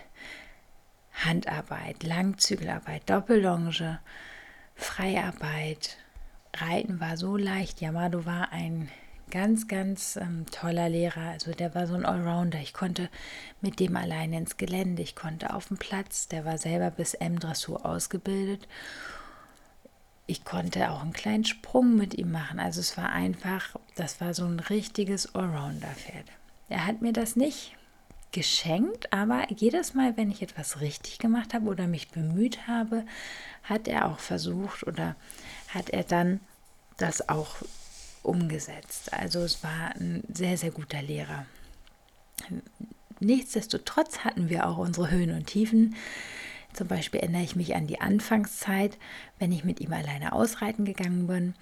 Handarbeit, 1.24 2.02
Langzügelarbeit, 2.02 3.08
Doppellonge, 3.08 4.00
Freiarbeit. 4.74 5.96
Reiten 6.56 7.00
war 7.00 7.16
so 7.16 7.36
leicht. 7.36 7.80
Yamado 7.80 8.24
war 8.24 8.52
ein 8.52 8.88
ganz, 9.30 9.68
ganz 9.68 10.16
ähm, 10.16 10.46
toller 10.50 10.88
Lehrer. 10.88 11.30
Also 11.30 11.52
der 11.52 11.74
war 11.74 11.86
so 11.86 11.94
ein 11.94 12.06
Allrounder. 12.06 12.60
Ich 12.60 12.72
konnte 12.72 13.08
mit 13.60 13.80
dem 13.80 13.96
alleine 13.96 14.38
ins 14.38 14.56
Gelände, 14.56 15.02
ich 15.02 15.14
konnte 15.14 15.54
auf 15.54 15.68
dem 15.68 15.76
Platz. 15.76 16.28
Der 16.28 16.44
war 16.44 16.58
selber 16.58 16.90
bis 16.90 17.14
M-Dressur 17.14 17.84
ausgebildet 17.84 18.66
ich 20.28 20.44
konnte 20.44 20.90
auch 20.90 21.00
einen 21.00 21.14
kleinen 21.14 21.46
Sprung 21.46 21.96
mit 21.96 22.14
ihm 22.14 22.30
machen. 22.30 22.60
Also 22.60 22.80
es 22.80 22.96
war 22.98 23.10
einfach, 23.10 23.74
das 23.96 24.20
war 24.20 24.34
so 24.34 24.44
ein 24.44 24.60
richtiges 24.60 25.34
Allrounder-Pferd. 25.34 26.26
Er 26.68 26.86
hat 26.86 27.00
mir 27.00 27.14
das 27.14 27.34
nicht 27.34 27.74
geschenkt, 28.32 29.12
aber 29.12 29.46
jedes 29.50 29.94
Mal, 29.94 30.16
wenn 30.16 30.30
ich 30.30 30.42
etwas 30.42 30.80
richtig 30.80 31.18
gemacht 31.18 31.54
habe 31.54 31.66
oder 31.66 31.86
mich 31.86 32.08
bemüht 32.08 32.66
habe, 32.66 33.04
hat 33.62 33.88
er 33.88 34.06
auch 34.06 34.18
versucht 34.18 34.86
oder 34.86 35.16
hat 35.68 35.90
er 35.90 36.04
dann 36.04 36.40
das 36.96 37.28
auch 37.28 37.56
umgesetzt. 38.22 39.12
Also 39.12 39.40
es 39.40 39.62
war 39.64 39.94
ein 39.96 40.22
sehr, 40.32 40.56
sehr 40.58 40.70
guter 40.70 41.00
Lehrer. 41.00 41.46
Nichtsdestotrotz 43.20 44.20
hatten 44.20 44.48
wir 44.48 44.66
auch 44.66 44.78
unsere 44.78 45.10
Höhen 45.10 45.32
und 45.32 45.46
Tiefen. 45.46 45.96
Zum 46.72 46.86
Beispiel 46.86 47.20
erinnere 47.20 47.42
ich 47.42 47.56
mich 47.56 47.74
an 47.74 47.86
die 47.86 48.00
Anfangszeit, 48.00 48.98
wenn 49.38 49.52
ich 49.52 49.64
mit 49.64 49.80
ihm 49.80 49.92
alleine 49.92 50.32
ausreiten 50.32 50.84
gegangen 50.84 51.26
bin. 51.26 51.54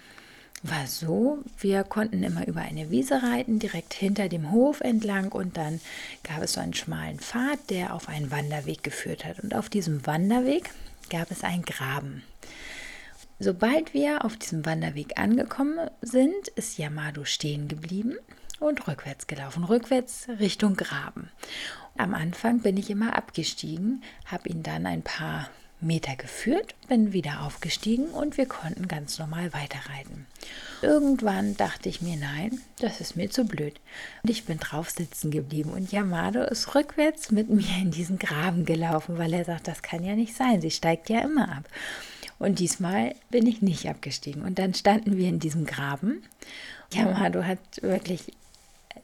War 0.62 0.86
so, 0.86 1.38
wir 1.58 1.84
konnten 1.84 2.22
immer 2.22 2.46
über 2.46 2.62
eine 2.62 2.90
Wiese 2.90 3.22
reiten, 3.22 3.58
direkt 3.58 3.94
hinter 3.94 4.28
dem 4.28 4.50
Hof 4.50 4.80
entlang 4.80 5.30
und 5.30 5.56
dann 5.56 5.80
gab 6.24 6.42
es 6.42 6.54
so 6.54 6.60
einen 6.60 6.74
schmalen 6.74 7.20
Pfad, 7.20 7.58
der 7.70 7.94
auf 7.94 8.08
einen 8.08 8.30
Wanderweg 8.30 8.82
geführt 8.82 9.24
hat. 9.24 9.38
Und 9.40 9.54
auf 9.54 9.68
diesem 9.68 10.06
Wanderweg 10.06 10.70
gab 11.10 11.30
es 11.30 11.44
einen 11.44 11.62
Graben. 11.62 12.22
Sobald 13.38 13.92
wir 13.92 14.24
auf 14.24 14.36
diesem 14.36 14.64
Wanderweg 14.64 15.18
angekommen 15.18 15.90
sind, 16.00 16.48
ist 16.54 16.78
Yamado 16.78 17.24
stehen 17.26 17.68
geblieben 17.68 18.16
und 18.60 18.88
rückwärts 18.88 19.26
gelaufen, 19.26 19.64
rückwärts 19.64 20.26
Richtung 20.40 20.74
Graben. 20.74 21.28
Am 21.98 22.14
Anfang 22.14 22.60
bin 22.60 22.78
ich 22.78 22.88
immer 22.88 23.14
abgestiegen, 23.14 24.02
habe 24.24 24.48
ihn 24.48 24.62
dann 24.62 24.86
ein 24.86 25.02
paar 25.02 25.50
Meter 25.80 26.16
geführt, 26.16 26.74
bin 26.88 27.12
wieder 27.12 27.42
aufgestiegen 27.42 28.06
und 28.06 28.36
wir 28.38 28.46
konnten 28.46 28.88
ganz 28.88 29.18
normal 29.18 29.52
weiterreiten. 29.52 30.26
Irgendwann 30.82 31.56
dachte 31.56 31.88
ich 31.88 32.00
mir, 32.00 32.16
nein, 32.16 32.60
das 32.80 33.00
ist 33.00 33.16
mir 33.16 33.30
zu 33.30 33.44
blöd. 33.44 33.78
Und 34.22 34.30
ich 34.30 34.44
bin 34.44 34.58
drauf 34.58 34.90
sitzen 34.90 35.30
geblieben 35.30 35.70
und 35.70 35.92
Yamado 35.92 36.42
ist 36.42 36.74
rückwärts 36.74 37.30
mit 37.30 37.50
mir 37.50 37.76
in 37.80 37.90
diesen 37.90 38.18
Graben 38.18 38.64
gelaufen, 38.64 39.18
weil 39.18 39.32
er 39.32 39.44
sagt, 39.44 39.68
das 39.68 39.82
kann 39.82 40.04
ja 40.04 40.14
nicht 40.14 40.34
sein, 40.34 40.60
sie 40.60 40.70
steigt 40.70 41.10
ja 41.10 41.20
immer 41.20 41.56
ab. 41.56 41.64
Und 42.38 42.58
diesmal 42.58 43.14
bin 43.30 43.46
ich 43.46 43.62
nicht 43.62 43.88
abgestiegen. 43.88 44.42
Und 44.42 44.58
dann 44.58 44.74
standen 44.74 45.16
wir 45.16 45.28
in 45.28 45.40
diesem 45.40 45.64
Graben. 45.64 46.22
Yamado 46.92 47.44
hat 47.44 47.58
wirklich 47.80 48.32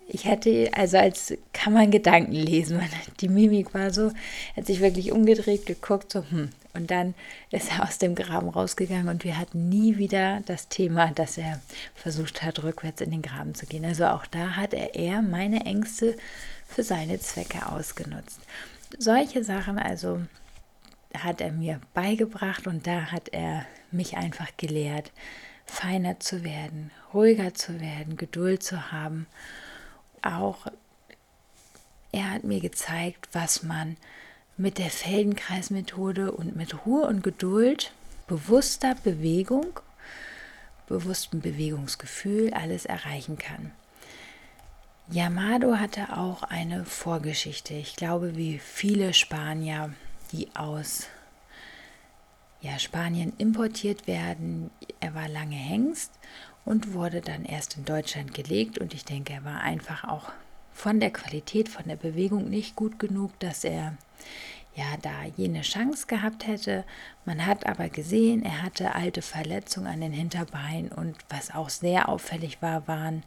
ich 0.09 0.27
hätte, 0.27 0.71
also 0.75 0.99
als 0.99 1.35
kann 1.53 1.73
man 1.73 1.91
Gedanken 1.91 2.33
lesen. 2.33 2.81
Die 3.21 3.29
Mimik 3.29 3.73
war 3.75 3.93
so, 3.93 4.13
hat 4.57 4.67
sich 4.67 4.81
wirklich 4.81 5.13
umgedreht, 5.13 5.67
geguckt, 5.67 6.13
so, 6.13 6.25
hm. 6.29 6.51
Und 6.75 6.91
dann 6.91 7.15
ist 7.51 7.71
er 7.71 7.85
aus 7.85 7.99
dem 7.99 8.15
Graben 8.15 8.49
rausgegangen 8.49 9.09
und 9.09 9.25
wir 9.25 9.39
hatten 9.39 9.69
nie 9.69 9.99
wieder 9.99 10.41
das 10.47 10.69
Thema, 10.69 11.11
dass 11.11 11.37
er 11.37 11.61
versucht 11.95 12.43
hat, 12.43 12.63
rückwärts 12.63 13.03
in 13.03 13.11
den 13.11 13.21
Graben 13.21 13.55
zu 13.55 13.67
gehen. 13.67 13.85
Also 13.85 14.07
auch 14.07 14.25
da 14.27 14.57
hat 14.57 14.73
er 14.73 14.95
eher 14.95 15.21
meine 15.21 15.67
Ängste 15.67 16.17
für 16.67 16.83
seine 16.83 17.21
Zwecke 17.21 17.67
ausgenutzt. 17.71 18.41
Solche 18.99 19.45
Sachen 19.45 19.79
also 19.79 20.23
hat 21.15 21.43
er 21.43 21.53
mir 21.53 21.79
beigebracht 21.93 22.67
und 22.67 22.87
da 22.87 23.13
hat 23.13 23.29
er 23.29 23.67
mich 23.91 24.17
einfach 24.17 24.49
gelehrt, 24.57 25.13
feiner 25.67 26.21
zu 26.21 26.43
werden, 26.43 26.91
ruhiger 27.13 27.53
zu 27.53 27.81
werden, 27.83 28.17
Geduld 28.17 28.63
zu 28.63 28.91
haben 28.91 29.27
auch, 30.23 30.67
er 32.13 32.31
hat 32.31 32.45
mir 32.45 32.61
gezeigt, 32.61 33.29
was 33.33 33.63
man 33.63 33.97
mit 34.57 34.79
der 34.79 34.91
Feldenkreismethode 34.91 36.33
und 36.33 36.57
mit 36.57 36.87
Ruhe 36.87 37.07
und 37.07 37.23
Geduld, 37.23 37.93
bewusster 38.27 38.95
Bewegung, 39.03 39.81
bewusstem 40.87 41.41
Bewegungsgefühl 41.41 42.53
alles 42.53 42.85
erreichen 42.85 43.39
kann. 43.39 43.73
Yamado 45.11 45.77
hatte 45.77 46.17
auch 46.17 46.43
eine 46.43 46.85
Vorgeschichte. 46.85 47.75
Ich 47.75 47.97
glaube, 47.97 48.37
wie 48.37 48.59
viele 48.59 49.15
Spanier, 49.15 49.93
die 50.33 50.55
aus 50.55 51.09
ja, 52.63 52.79
Spanien 52.79 53.33
importiert 53.39 54.07
werden. 54.07 54.71
Er 55.01 55.15
war 55.15 55.29
lange 55.29 55.57
Hengst 55.57 56.13
und 56.65 56.95
wurde 56.95 57.21
dann 57.21 57.45
erst 57.45 57.77
in 57.77 57.85
Deutschland 57.85 58.35
gelegt. 58.35 58.79
Und 58.79 58.95
ich 58.95 59.05
denke, 59.05 59.33
er 59.33 59.45
war 59.45 59.61
einfach 59.61 60.05
auch 60.05 60.33
von 60.73 61.01
der 61.01 61.11
Qualität, 61.11 61.69
von 61.69 61.85
der 61.87 61.97
Bewegung 61.97 62.49
nicht 62.49 62.77
gut 62.77 62.99
genug, 62.99 63.39
dass 63.41 63.65
er 63.65 63.97
ja 64.75 64.85
da 65.03 65.25
jene 65.37 65.63
Chance 65.63 66.07
gehabt 66.07 66.47
hätte. 66.47 66.85
Man 67.25 67.45
hat 67.45 67.67
aber 67.67 67.89
gesehen, 67.89 68.45
er 68.45 68.63
hatte 68.63 68.95
alte 68.95 69.23
Verletzungen 69.23 69.87
an 69.87 70.01
den 70.01 70.13
Hinterbeinen 70.13 70.91
und 70.91 71.17
was 71.29 71.55
auch 71.55 71.69
sehr 71.69 72.09
auffällig 72.09 72.63
war, 72.63 72.89
waren, 72.89 73.23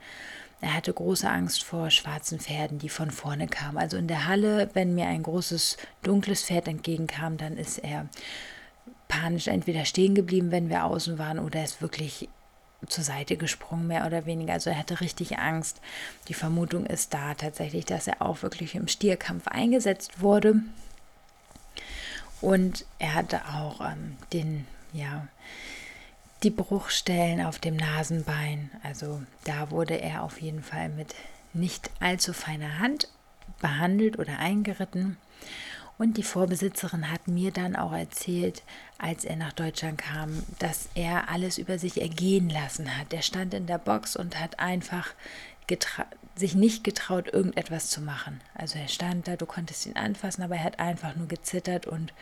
er 0.62 0.74
hatte 0.74 0.94
große 0.94 1.30
Angst 1.30 1.64
vor 1.64 1.92
schwarzen 1.92 2.40
Pferden, 2.40 2.80
die 2.80 2.90
von 2.90 3.12
vorne 3.12 3.48
kamen. 3.48 3.78
Also 3.78 3.98
in 3.98 4.08
der 4.08 4.26
Halle, 4.26 4.70
wenn 4.74 4.96
mir 4.96 5.06
ein 5.06 5.22
großes 5.22 5.78
dunkles 6.02 6.44
Pferd 6.44 6.68
entgegenkam, 6.68 7.38
dann 7.38 7.58
ist 7.58 7.78
er 7.78 8.08
panisch 9.08 9.48
entweder 9.48 9.86
stehen 9.86 10.16
geblieben, 10.16 10.52
wenn 10.52 10.70
wir 10.70 10.86
außen 10.86 11.20
waren, 11.20 11.40
oder 11.40 11.64
ist 11.64 11.82
wirklich 11.82 12.30
zur 12.88 13.04
Seite 13.04 13.38
gesprungen, 13.38 13.88
mehr 13.88 14.06
oder 14.06 14.26
weniger. 14.26 14.54
Also 14.54 14.70
er 14.70 14.78
hatte 14.78 15.02
richtig 15.02 15.38
Angst. 15.38 15.82
Die 16.28 16.34
Vermutung 16.34 16.86
ist 16.86 17.14
da 17.14 17.34
tatsächlich, 17.34 17.86
dass 17.86 18.08
er 18.08 18.22
auch 18.22 18.42
wirklich 18.42 18.76
im 18.76 18.88
Stierkampf 18.88 19.48
eingesetzt 19.48 20.22
wurde. 20.22 20.62
Und 22.42 22.86
er 23.00 23.14
hatte 23.14 23.42
auch 23.46 23.82
ähm, 23.82 24.18
den, 24.34 24.68
ja, 24.94 25.28
die 26.44 26.52
Bruchstellen 26.52 27.44
auf 27.44 27.60
dem 27.60 27.76
Nasenbein. 27.76 28.70
Also 28.84 29.22
da 29.46 29.72
wurde 29.72 30.00
er 30.00 30.24
auf 30.24 30.42
jeden 30.42 30.62
Fall 30.62 30.90
mit 30.90 31.16
nicht 31.54 31.90
allzu 32.00 32.34
feiner 32.34 32.80
Hand 32.80 33.08
behandelt 33.60 34.20
oder 34.20 34.40
eingeritten. 34.40 35.18
Und 35.98 36.18
die 36.18 36.24
Vorbesitzerin 36.24 37.10
hat 37.10 37.28
mir 37.28 37.52
dann 37.52 37.76
auch 37.76 37.94
erzählt, 37.94 38.64
als 38.98 39.24
er 39.24 39.38
nach 39.38 39.54
Deutschland 39.54 39.98
kam, 39.98 40.44
dass 40.60 40.90
er 40.94 41.30
alles 41.30 41.58
über 41.58 41.80
sich 41.80 42.02
ergehen 42.02 42.50
lassen 42.50 42.98
hat. 42.98 43.14
Er 43.14 43.22
stand 43.22 43.54
in 43.54 43.66
der 43.66 43.78
Box 43.78 44.16
und 44.16 44.40
hat 44.40 44.60
einfach 44.60 45.14
sich 46.36 46.54
nicht 46.54 46.84
getraut, 46.84 47.32
irgendetwas 47.32 47.90
zu 47.90 48.02
machen. 48.02 48.42
Also 48.54 48.78
er 48.78 48.88
stand 48.88 49.28
da, 49.28 49.36
du 49.36 49.46
konntest 49.46 49.86
ihn 49.86 49.96
anfassen, 49.96 50.44
aber 50.44 50.56
er 50.56 50.64
hat 50.64 50.80
einfach 50.80 51.16
nur 51.16 51.28
gezittert 51.28 51.88
und 51.88 52.14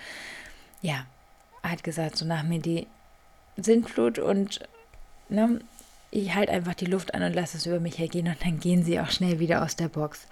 ja, 0.81 1.05
hat 1.63 1.83
gesagt, 1.83 2.17
so 2.17 2.25
nach 2.25 2.43
mir 2.43 2.59
die 2.59 2.87
Sintflut 3.57 4.19
und 4.19 4.67
ne, 5.29 5.61
ich 6.11 6.35
halte 6.35 6.51
einfach 6.51 6.75
die 6.75 6.85
Luft 6.85 7.15
an 7.15 7.23
und 7.23 7.33
lasse 7.33 7.57
es 7.57 7.65
über 7.65 7.79
mich 7.79 7.97
hergehen 7.97 8.27
und 8.27 8.43
dann 8.43 8.59
gehen 8.59 8.83
sie 8.83 8.99
auch 8.99 9.09
schnell 9.09 9.39
wieder 9.39 9.63
aus 9.63 9.75
der 9.75 9.87
Box. 9.87 10.27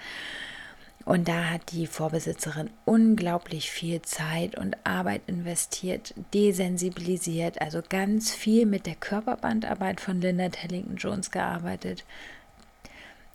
Und 1.06 1.28
da 1.28 1.46
hat 1.50 1.72
die 1.72 1.88
Vorbesitzerin 1.88 2.70
unglaublich 2.86 3.72
viel 3.72 4.02
Zeit 4.02 4.58
und 4.58 4.78
Arbeit 4.84 5.22
investiert, 5.28 6.14
desensibilisiert, 6.34 7.62
also 7.62 7.82
ganz 7.88 8.32
viel 8.32 8.66
mit 8.66 8.86
der 8.86 8.96
Körperbandarbeit 8.96 10.00
von 10.00 10.22
Linda 10.22 10.50
Tellington 10.50 10.98
Jones 10.98 11.32
gearbeitet. 11.32 12.06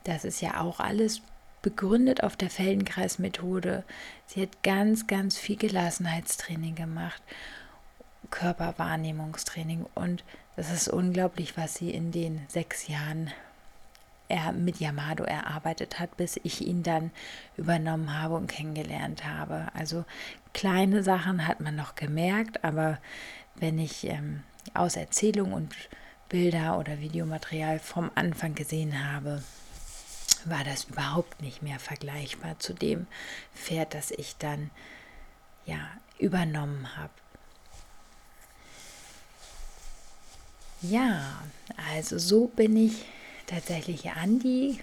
Das 0.04 0.24
ist 0.24 0.40
ja 0.40 0.60
auch 0.60 0.78
alles 0.78 1.22
begründet 1.62 2.22
auf 2.22 2.36
der 2.36 2.50
Feldenkreismethode. 2.50 3.82
Sie 4.26 4.42
hat 4.42 4.62
ganz, 4.62 5.08
ganz 5.08 5.36
viel 5.36 5.56
Gelassenheitstraining 5.56 6.76
gemacht, 6.76 7.20
Körperwahrnehmungstraining 8.30 9.86
und 9.94 10.22
das 10.54 10.70
ist 10.70 10.88
unglaublich, 10.88 11.56
was 11.56 11.74
sie 11.74 11.90
in 11.90 12.12
den 12.12 12.42
sechs 12.48 12.86
Jahren 12.86 13.32
er 14.28 14.52
mit 14.52 14.80
Yamado 14.80 15.24
erarbeitet 15.24 15.98
hat, 15.98 16.16
bis 16.16 16.38
ich 16.42 16.66
ihn 16.66 16.82
dann 16.82 17.10
übernommen 17.56 18.18
habe 18.18 18.34
und 18.34 18.48
kennengelernt 18.48 19.24
habe. 19.24 19.68
Also 19.74 20.04
kleine 20.52 21.02
Sachen 21.02 21.46
hat 21.46 21.60
man 21.60 21.76
noch 21.76 21.94
gemerkt, 21.94 22.64
aber 22.64 22.98
wenn 23.54 23.78
ich 23.78 24.04
ähm, 24.04 24.42
aus 24.74 24.96
Erzählung 24.96 25.52
und 25.52 25.74
Bilder 26.28 26.78
oder 26.78 27.00
Videomaterial 27.00 27.78
vom 27.78 28.10
Anfang 28.14 28.54
gesehen 28.54 29.12
habe, 29.12 29.42
war 30.44 30.64
das 30.64 30.84
überhaupt 30.84 31.40
nicht 31.40 31.62
mehr 31.62 31.78
vergleichbar 31.78 32.58
zu 32.58 32.72
dem 32.72 33.06
Pferd, 33.54 33.94
das 33.94 34.10
ich 34.10 34.36
dann 34.36 34.70
ja 35.64 35.78
übernommen 36.18 36.96
habe. 36.96 37.12
Ja, 40.82 41.42
also 41.92 42.18
so 42.18 42.46
bin 42.48 42.76
ich 42.76 43.06
tatsächlich 43.46 44.10
an 44.12 44.38
die 44.38 44.80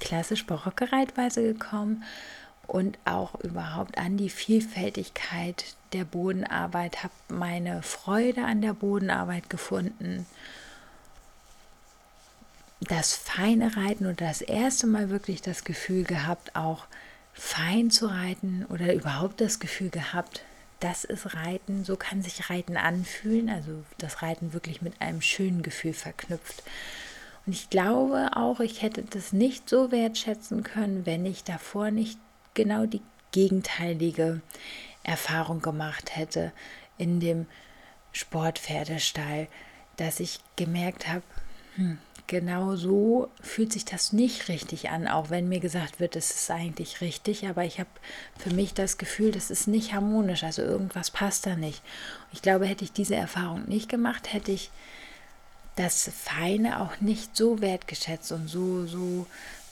klassisch 0.00 0.46
barocke 0.46 0.92
Reitweise 0.92 1.42
gekommen 1.42 2.04
und 2.66 2.98
auch 3.04 3.34
überhaupt 3.40 3.98
an 3.98 4.16
die 4.16 4.30
Vielfältigkeit 4.30 5.74
der 5.92 6.04
Bodenarbeit, 6.04 7.02
habe 7.02 7.14
meine 7.28 7.82
Freude 7.82 8.44
an 8.44 8.60
der 8.60 8.74
Bodenarbeit 8.74 9.48
gefunden. 9.48 10.26
Das 12.80 13.14
feine 13.14 13.76
Reiten 13.76 14.06
oder 14.06 14.26
das 14.26 14.42
erste 14.42 14.86
Mal 14.86 15.10
wirklich 15.10 15.42
das 15.42 15.64
Gefühl 15.64 16.04
gehabt, 16.04 16.54
auch 16.54 16.84
fein 17.32 17.90
zu 17.90 18.06
reiten 18.06 18.66
oder 18.68 18.92
überhaupt 18.94 19.40
das 19.40 19.60
Gefühl 19.60 19.90
gehabt, 19.90 20.42
das 20.80 21.04
ist 21.04 21.34
Reiten, 21.34 21.84
so 21.84 21.96
kann 21.96 22.22
sich 22.22 22.50
Reiten 22.50 22.76
anfühlen, 22.76 23.48
also 23.48 23.84
das 23.98 24.22
Reiten 24.22 24.52
wirklich 24.52 24.80
mit 24.82 25.00
einem 25.00 25.22
schönen 25.22 25.62
Gefühl 25.62 25.92
verknüpft. 25.92 26.62
Und 27.48 27.54
ich 27.54 27.70
glaube 27.70 28.28
auch, 28.34 28.60
ich 28.60 28.82
hätte 28.82 29.02
das 29.04 29.32
nicht 29.32 29.70
so 29.70 29.90
wertschätzen 29.90 30.64
können, 30.64 31.06
wenn 31.06 31.24
ich 31.24 31.44
davor 31.44 31.90
nicht 31.90 32.18
genau 32.52 32.84
die 32.84 33.00
gegenteilige 33.32 34.42
Erfahrung 35.02 35.62
gemacht 35.62 36.14
hätte 36.14 36.52
in 36.98 37.20
dem 37.20 37.46
Sportpferdestall, 38.12 39.48
dass 39.96 40.20
ich 40.20 40.40
gemerkt 40.56 41.08
habe, 41.08 41.22
hm, 41.76 41.96
genau 42.26 42.76
so 42.76 43.30
fühlt 43.40 43.72
sich 43.72 43.86
das 43.86 44.12
nicht 44.12 44.50
richtig 44.50 44.90
an, 44.90 45.08
auch 45.08 45.30
wenn 45.30 45.48
mir 45.48 45.60
gesagt 45.60 46.00
wird, 46.00 46.16
es 46.16 46.30
ist 46.30 46.50
eigentlich 46.50 47.00
richtig, 47.00 47.46
aber 47.48 47.64
ich 47.64 47.80
habe 47.80 47.88
für 48.36 48.52
mich 48.52 48.74
das 48.74 48.98
Gefühl, 48.98 49.32
das 49.32 49.50
ist 49.50 49.68
nicht 49.68 49.94
harmonisch, 49.94 50.44
also 50.44 50.60
irgendwas 50.60 51.10
passt 51.10 51.46
da 51.46 51.56
nicht. 51.56 51.80
Ich 52.30 52.42
glaube, 52.42 52.66
hätte 52.66 52.84
ich 52.84 52.92
diese 52.92 53.16
Erfahrung 53.16 53.64
nicht 53.64 53.88
gemacht, 53.88 54.34
hätte 54.34 54.52
ich 54.52 54.70
das 55.78 56.10
Feine 56.12 56.80
auch 56.80 57.00
nicht 57.00 57.36
so 57.36 57.60
wertgeschätzt 57.60 58.32
und 58.32 58.48
so, 58.48 58.86
so 58.86 59.26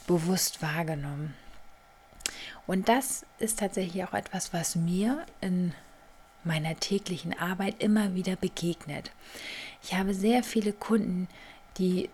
bewusst 0.07 0.63
wahrgenommen. 0.63 1.35
Und 2.67 2.89
das 2.89 3.25
ist 3.39 3.59
tatsächlich 3.59 4.05
auch 4.05 4.15
etwas, 4.15 4.53
was 4.53 4.77
mir 4.77 5.25
in 5.41 5.73
meiner 6.45 6.77
täglichen 6.77 7.37
Arbeit 7.39 7.83
immer 7.83 8.15
wieder 8.15 8.37
begegnet. 8.37 9.11
Ich 9.83 9.95
habe 9.95 10.15
sehr 10.15 10.45
viele 10.45 10.73
Kunden, 10.73 11.29
die 11.79 12.09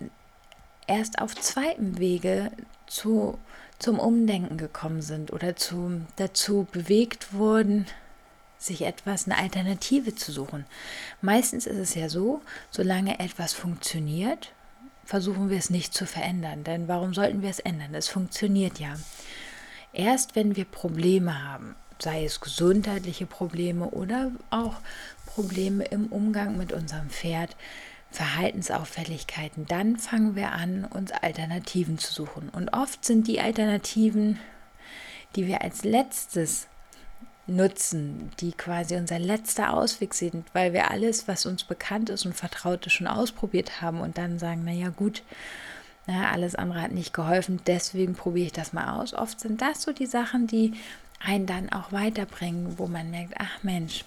erst 0.87 1.21
auf 1.21 1.35
zweitem 1.35 1.99
Wege 1.99 2.51
zu, 2.87 3.39
zum 3.79 3.99
Umdenken 3.99 4.57
gekommen 4.57 5.03
sind 5.03 5.33
oder 5.33 5.55
zu, 5.57 6.01
dazu 6.17 6.67
bewegt 6.71 7.35
wurden, 7.35 7.87
sich 8.63 8.83
etwas, 8.83 9.27
eine 9.27 9.39
Alternative 9.39 10.15
zu 10.15 10.33
suchen. 10.33 10.65
Meistens 11.21 11.67
ist 11.67 11.79
es 11.79 11.95
ja 11.95 12.09
so, 12.09 12.41
solange 12.71 13.21
etwas 13.21 13.53
funktioniert, 13.53 14.53
versuchen 15.05 15.51
wir 15.51 15.59
es 15.59 15.71
nicht 15.71 15.95
zu 15.95 16.07
verändern. 16.07 16.65
Denn 16.65 16.89
warum 16.89 17.15
sollten 17.15 17.43
wir 17.43 17.51
es 17.51 17.59
ändern? 17.59 17.95
Es 17.95 18.09
funktioniert 18.09 18.79
ja. 18.79 18.95
Erst 19.93 20.37
wenn 20.37 20.57
wir 20.57 20.65
Probleme 20.65 21.45
haben, 21.45 21.77
sei 21.99 22.25
es 22.25 22.41
gesundheitliche 22.41 23.27
Probleme 23.27 23.91
oder 23.91 24.31
auch 24.51 24.77
Probleme 25.27 25.85
im 25.85 26.07
Umgang 26.07 26.57
mit 26.57 26.73
unserem 26.73 27.11
Pferd, 27.11 27.57
Verhaltensauffälligkeiten, 28.11 29.67
dann 29.67 29.97
fangen 29.97 30.37
wir 30.37 30.53
an, 30.53 30.85
uns 30.85 31.13
Alternativen 31.13 31.99
zu 31.99 32.13
suchen. 32.13 32.51
Und 32.51 32.73
oft 32.75 33.05
sind 33.05 33.27
die 33.27 33.41
Alternativen, 33.41 34.39
die 35.35 35.47
wir 35.47 35.63
als 35.63 35.83
letztes 35.85 36.69
nutzen, 37.47 38.31
die 38.41 38.53
quasi 38.53 38.97
unser 38.97 39.19
letzter 39.19 39.73
Ausweg 39.73 40.15
sind, 40.15 40.47
weil 40.53 40.73
wir 40.73 40.91
alles, 40.91 41.27
was 41.27 41.47
uns 41.47 41.65
bekannt 41.65 42.09
ist 42.09 42.25
und 42.25 42.35
vertraut 42.35 42.87
ist, 42.87 42.93
schon 42.93 43.07
ausprobiert 43.09 43.83
haben 43.83 44.01
und 44.01 44.17
dann 44.19 44.39
sagen, 44.39 44.65
naja 44.65 44.91
gut, 44.91 45.23
na, 46.07 46.31
alles 46.31 46.55
andere 46.55 46.81
hat 46.83 46.93
nicht 46.93 47.13
geholfen, 47.13 47.61
deswegen 47.67 48.15
probiere 48.15 48.47
ich 48.47 48.53
das 48.53 48.73
mal 48.73 49.01
aus. 49.01 49.15
Oft 49.15 49.41
sind 49.41 49.61
das 49.61 49.83
so 49.83 49.93
die 49.93 50.07
Sachen, 50.07 50.47
die 50.47 50.75
einen 51.25 51.47
dann 51.47 51.73
auch 51.73 51.93
weiterbringen, 51.93 52.79
wo 52.79 52.87
man 52.87 53.11
merkt, 53.11 53.35
ach 53.39 53.63
Mensch, 53.63 54.05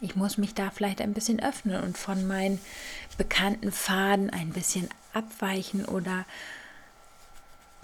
ich 0.00 0.16
muss 0.16 0.38
mich 0.38 0.54
da 0.54 0.70
vielleicht 0.70 1.00
ein 1.00 1.12
bisschen 1.12 1.40
öffnen 1.42 1.82
und 1.82 1.98
von 1.98 2.26
meinen 2.26 2.60
bekannten 3.16 3.72
Faden 3.72 4.30
ein 4.30 4.50
bisschen 4.50 4.88
abweichen 5.12 5.84
oder 5.84 6.24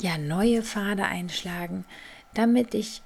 ja 0.00 0.16
neue 0.16 0.62
Pfade 0.62 1.04
einschlagen, 1.04 1.84
damit 2.34 2.74
ich 2.74 3.02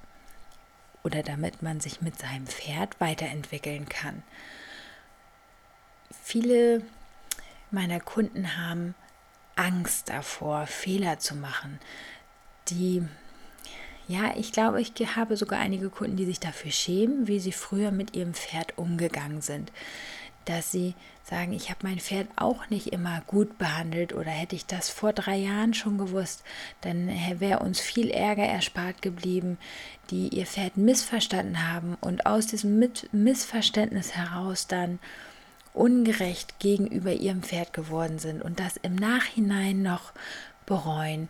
oder 1.03 1.23
damit 1.23 1.61
man 1.61 1.79
sich 1.79 2.01
mit 2.01 2.17
seinem 2.19 2.47
Pferd 2.47 2.99
weiterentwickeln 2.99 3.87
kann. 3.87 4.23
Viele 6.23 6.83
meiner 7.71 7.99
Kunden 7.99 8.57
haben 8.57 8.95
Angst 9.55 10.09
davor, 10.09 10.67
Fehler 10.67 11.19
zu 11.19 11.35
machen, 11.35 11.79
die 12.69 13.03
ja, 14.09 14.33
ich 14.35 14.51
glaube, 14.51 14.81
ich 14.81 14.91
habe 15.15 15.37
sogar 15.37 15.59
einige 15.59 15.91
Kunden, 15.91 16.17
die 16.17 16.25
sich 16.25 16.39
dafür 16.39 16.71
schämen, 16.71 17.27
wie 17.27 17.39
sie 17.39 17.51
früher 17.51 17.91
mit 17.91 18.15
ihrem 18.15 18.33
Pferd 18.33 18.75
umgegangen 18.75 19.41
sind. 19.41 19.71
Dass 20.49 20.71
sie 20.71 20.95
sagen, 21.21 21.53
ich 21.53 21.69
habe 21.69 21.81
mein 21.83 21.99
Pferd 21.99 22.27
auch 22.35 22.71
nicht 22.71 22.87
immer 22.87 23.21
gut 23.27 23.59
behandelt 23.59 24.13
oder 24.13 24.31
hätte 24.31 24.55
ich 24.55 24.65
das 24.65 24.89
vor 24.89 25.13
drei 25.13 25.37
Jahren 25.37 25.75
schon 25.75 25.99
gewusst, 25.99 26.43
dann 26.81 27.07
wäre 27.39 27.59
uns 27.59 27.79
viel 27.79 28.09
Ärger 28.09 28.45
erspart 28.45 29.03
geblieben, 29.03 29.59
die 30.09 30.29
ihr 30.29 30.47
Pferd 30.47 30.75
missverstanden 30.75 31.71
haben 31.71 31.97
und 32.01 32.25
aus 32.25 32.47
diesem 32.47 32.83
Missverständnis 33.11 34.15
heraus 34.15 34.65
dann 34.65 34.97
ungerecht 35.75 36.57
gegenüber 36.57 37.13
ihrem 37.13 37.43
Pferd 37.43 37.71
geworden 37.73 38.17
sind 38.17 38.41
und 38.41 38.59
das 38.59 38.77
im 38.77 38.95
Nachhinein 38.95 39.83
noch 39.83 40.13
bereuen 40.65 41.29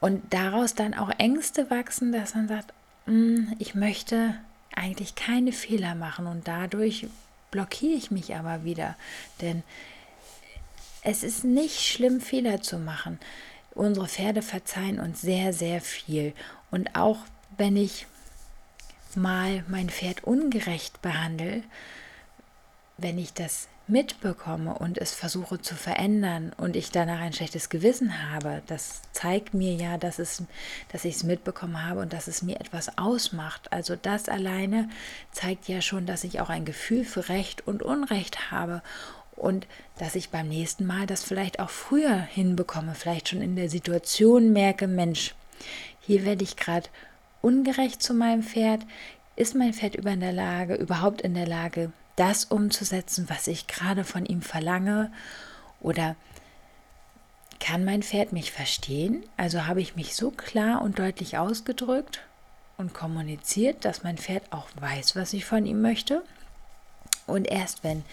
und 0.00 0.34
daraus 0.34 0.74
dann 0.74 0.92
auch 0.94 1.10
Ängste 1.18 1.70
wachsen, 1.70 2.10
dass 2.10 2.34
man 2.34 2.48
sagt, 2.48 2.74
hm, 3.04 3.54
ich 3.60 3.76
möchte 3.76 4.34
eigentlich 4.74 5.14
keine 5.14 5.52
Fehler 5.52 5.94
machen 5.94 6.26
und 6.26 6.48
dadurch 6.48 7.06
blockiere 7.50 7.96
ich 7.96 8.10
mich 8.10 8.34
aber 8.34 8.64
wieder. 8.64 8.96
Denn 9.40 9.62
es 11.02 11.22
ist 11.22 11.44
nicht 11.44 11.80
schlimm, 11.80 12.20
Fehler 12.20 12.60
zu 12.60 12.78
machen. 12.78 13.18
Unsere 13.74 14.08
Pferde 14.08 14.42
verzeihen 14.42 15.00
uns 15.00 15.20
sehr, 15.20 15.52
sehr 15.52 15.80
viel. 15.80 16.34
Und 16.70 16.96
auch 16.96 17.18
wenn 17.56 17.76
ich 17.76 18.06
mal 19.14 19.64
mein 19.68 19.88
Pferd 19.88 20.24
ungerecht 20.24 21.02
behandle, 21.02 21.62
wenn 22.96 23.18
ich 23.18 23.32
das 23.32 23.68
mitbekomme 23.90 24.74
und 24.74 24.98
es 24.98 25.12
versuche 25.12 25.60
zu 25.60 25.74
verändern 25.74 26.52
und 26.56 26.76
ich 26.76 26.90
danach 26.90 27.20
ein 27.20 27.32
schlechtes 27.32 27.68
Gewissen 27.68 28.30
habe, 28.30 28.62
das 28.66 29.02
zeigt 29.12 29.54
mir 29.54 29.74
ja, 29.74 29.98
dass, 29.98 30.18
es, 30.18 30.42
dass 30.92 31.04
ich 31.04 31.16
es 31.16 31.24
mitbekommen 31.24 31.86
habe 31.86 32.00
und 32.00 32.12
dass 32.12 32.28
es 32.28 32.42
mir 32.42 32.60
etwas 32.60 32.96
ausmacht. 32.98 33.72
Also 33.72 33.96
das 33.96 34.28
alleine 34.28 34.88
zeigt 35.32 35.68
ja 35.68 35.80
schon, 35.80 36.06
dass 36.06 36.24
ich 36.24 36.40
auch 36.40 36.48
ein 36.48 36.64
Gefühl 36.64 37.04
für 37.04 37.28
Recht 37.28 37.66
und 37.66 37.82
Unrecht 37.82 38.50
habe 38.50 38.82
und 39.36 39.66
dass 39.98 40.14
ich 40.14 40.30
beim 40.30 40.48
nächsten 40.48 40.86
Mal 40.86 41.06
das 41.06 41.24
vielleicht 41.24 41.60
auch 41.60 41.70
früher 41.70 42.14
hinbekomme, 42.16 42.94
vielleicht 42.94 43.28
schon 43.28 43.42
in 43.42 43.56
der 43.56 43.70
Situation 43.70 44.52
merke, 44.52 44.86
Mensch, 44.86 45.34
hier 46.00 46.24
werde 46.24 46.44
ich 46.44 46.56
gerade 46.56 46.88
ungerecht 47.42 48.02
zu 48.02 48.14
meinem 48.14 48.42
Pferd. 48.42 48.82
Ist 49.36 49.54
mein 49.54 49.72
Pferd 49.72 49.94
über 49.94 50.10
in 50.10 50.20
der 50.20 50.32
Lage, 50.32 50.74
überhaupt 50.74 51.22
in 51.22 51.34
der 51.34 51.46
Lage, 51.46 51.92
das 52.20 52.44
umzusetzen, 52.44 53.30
was 53.30 53.46
ich 53.46 53.66
gerade 53.66 54.04
von 54.04 54.26
ihm 54.26 54.42
verlange? 54.42 55.10
Oder 55.80 56.16
kann 57.60 57.84
mein 57.84 58.02
Pferd 58.02 58.32
mich 58.32 58.52
verstehen? 58.52 59.24
Also 59.38 59.66
habe 59.66 59.80
ich 59.80 59.96
mich 59.96 60.14
so 60.14 60.30
klar 60.30 60.82
und 60.82 60.98
deutlich 60.98 61.38
ausgedrückt 61.38 62.20
und 62.76 62.92
kommuniziert, 62.92 63.86
dass 63.86 64.02
mein 64.02 64.18
Pferd 64.18 64.52
auch 64.52 64.68
weiß, 64.78 65.16
was 65.16 65.32
ich 65.32 65.46
von 65.46 65.64
ihm 65.64 65.80
möchte? 65.80 66.22
Und 67.26 67.46
erst 67.46 67.84
wenn 67.84 68.04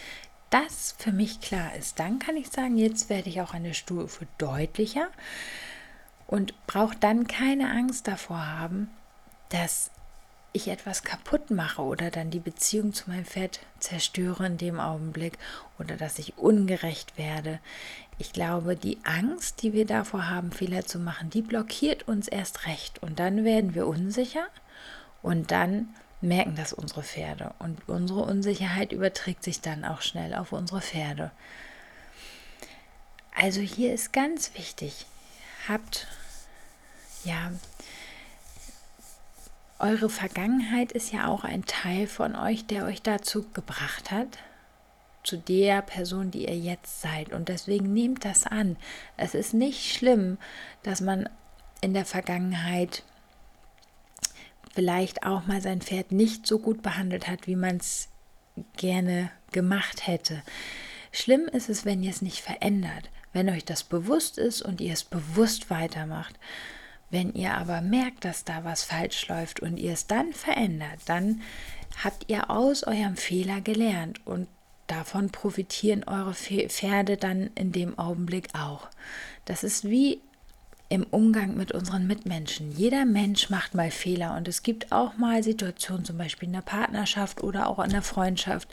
das 0.52 0.96
für 0.98 1.12
mich 1.12 1.42
klar 1.42 1.76
ist, 1.76 2.00
dann 2.00 2.20
kann 2.20 2.38
ich 2.38 2.48
sagen, 2.48 2.78
jetzt 2.78 3.10
werde 3.10 3.30
ich 3.30 3.42
auch 3.42 3.54
eine 3.54 3.74
Stufe 3.74 4.26
deutlicher 4.38 5.10
und 6.28 6.54
brauche 6.66 6.96
dann 6.96 7.28
keine 7.28 7.72
Angst 7.72 8.08
davor 8.08 8.46
haben, 8.46 8.90
dass 9.50 9.92
ich 10.54 10.68
etwas 10.70 11.04
kaputt 11.04 11.52
mache 11.52 11.82
oder 11.82 12.10
dann 12.10 12.32
die 12.32 12.40
Beziehung 12.40 12.94
zu 12.94 13.10
meinem 13.10 13.26
Pferd 13.26 13.60
zerstöre 13.80 14.46
in 14.46 14.58
dem 14.58 14.80
Augenblick 14.80 15.38
oder 15.78 15.98
dass 15.98 16.20
ich 16.20 16.38
ungerecht 16.38 17.18
werde. 17.18 17.60
Ich 18.18 18.34
glaube, 18.34 18.76
die 18.76 18.98
Angst, 19.04 19.62
die 19.62 19.74
wir 19.74 19.86
davor 19.86 20.30
haben, 20.30 20.52
Fehler 20.52 20.86
zu 20.86 21.00
machen, 21.00 21.30
die 21.30 21.44
blockiert 21.44 22.08
uns 22.08 22.28
erst 22.28 22.66
recht 22.66 23.02
und 23.04 23.20
dann 23.20 23.46
werden 23.46 23.76
wir 23.76 23.88
unsicher 23.88 24.48
und 25.22 25.52
dann 25.52 25.90
merken 26.22 26.56
das 26.56 26.74
unsere 26.74 27.04
Pferde 27.04 27.54
und 27.60 27.88
unsere 27.88 28.22
Unsicherheit 28.22 28.92
überträgt 28.92 29.44
sich 29.44 29.62
dann 29.62 29.86
auch 29.86 30.02
schnell 30.02 30.34
auf 30.34 30.52
unsere 30.52 30.82
Pferde. 30.82 31.32
Also 33.36 33.62
hier 33.62 33.94
ist 33.94 34.14
ganz 34.14 34.56
wichtig, 34.56 35.06
habt 35.68 36.08
ja 37.24 37.52
eure 39.80 40.10
Vergangenheit 40.10 40.92
ist 40.92 41.12
ja 41.12 41.28
auch 41.28 41.44
ein 41.44 41.66
Teil 41.66 42.08
von 42.08 42.36
euch, 42.36 42.66
der 42.66 42.86
euch 42.86 43.02
dazu 43.02 43.46
gebracht 43.54 44.12
hat, 44.12 44.40
zu 45.24 45.38
der 45.38 45.82
Person, 45.82 46.32
die 46.32 46.48
ihr 46.48 46.58
jetzt 46.58 47.02
seid. 47.02 47.34
Und 47.34 47.50
deswegen 47.50 47.94
nehmt 47.94 48.26
das 48.26 48.46
an. 48.46 48.78
Es 49.18 49.36
ist 49.36 49.54
nicht 49.54 49.94
schlimm, 49.94 50.38
dass 50.84 51.02
man 51.02 51.30
in 51.82 51.94
der 51.94 52.06
Vergangenheit 52.06 53.04
vielleicht 54.74 55.24
auch 55.24 55.46
mal 55.46 55.62
sein 55.62 55.82
Pferd 55.82 56.12
nicht 56.12 56.48
so 56.48 56.60
gut 56.60 56.82
behandelt 56.82 57.28
hat, 57.28 57.48
wie 57.48 57.56
man 57.56 57.78
es 57.78 58.10
gerne 58.78 59.32
gemacht 59.52 60.08
hätte. 60.08 60.42
Schlimm 61.12 61.42
ist 61.48 61.70
es, 61.70 61.86
wenn 61.86 62.04
ihr 62.04 62.12
es 62.12 62.22
nicht 62.22 62.42
verändert, 62.42 63.10
wenn 63.34 63.50
euch 63.50 63.66
das 63.66 63.84
bewusst 63.84 64.38
ist 64.38 64.62
und 64.62 64.82
ihr 64.82 64.94
es 64.94 65.04
bewusst 65.04 65.70
weitermacht. 65.70 66.36
Wenn 67.10 67.34
ihr 67.34 67.54
aber 67.56 67.82
merkt, 67.82 68.26
dass 68.26 68.44
da 68.44 68.64
was 68.64 68.84
falsch 68.84 69.28
läuft 69.28 69.62
und 69.62 69.78
ihr 69.78 69.94
es 69.94 70.08
dann 70.08 70.34
verändert, 70.34 71.00
dann 71.06 71.42
habt 72.04 72.26
ihr 72.30 72.50
aus 72.50 72.84
eurem 72.84 73.16
Fehler 73.16 73.62
gelernt 73.62 74.26
und 74.26 74.48
davon 74.88 75.30
profitieren 75.30 76.04
eure 76.04 76.34
Pferde 76.34 77.18
dann 77.18 77.50
in 77.56 77.72
dem 77.72 77.98
Augenblick 77.98 78.50
auch. 78.54 78.88
Das 79.46 79.64
ist 79.64 79.86
wie 79.86 80.22
im 80.90 81.04
Umgang 81.04 81.56
mit 81.56 81.74
unseren 81.74 82.08
Mitmenschen. 82.08 82.72
Jeder 82.72 83.06
Mensch 83.06 83.50
macht 83.50 83.76
mal 83.76 83.92
Fehler 83.92 84.36
und 84.36 84.48
es 84.48 84.64
gibt 84.64 84.92
auch 84.92 85.18
mal 85.18 85.44
Situationen, 85.44 86.06
zum 86.06 86.18
Beispiel 86.18 86.48
in 86.48 86.54
der 86.54 86.62
Partnerschaft 86.62 87.44
oder 87.44 87.68
auch 87.68 87.80
in 87.80 87.90
der 87.90 88.02
Freundschaft, 88.02 88.70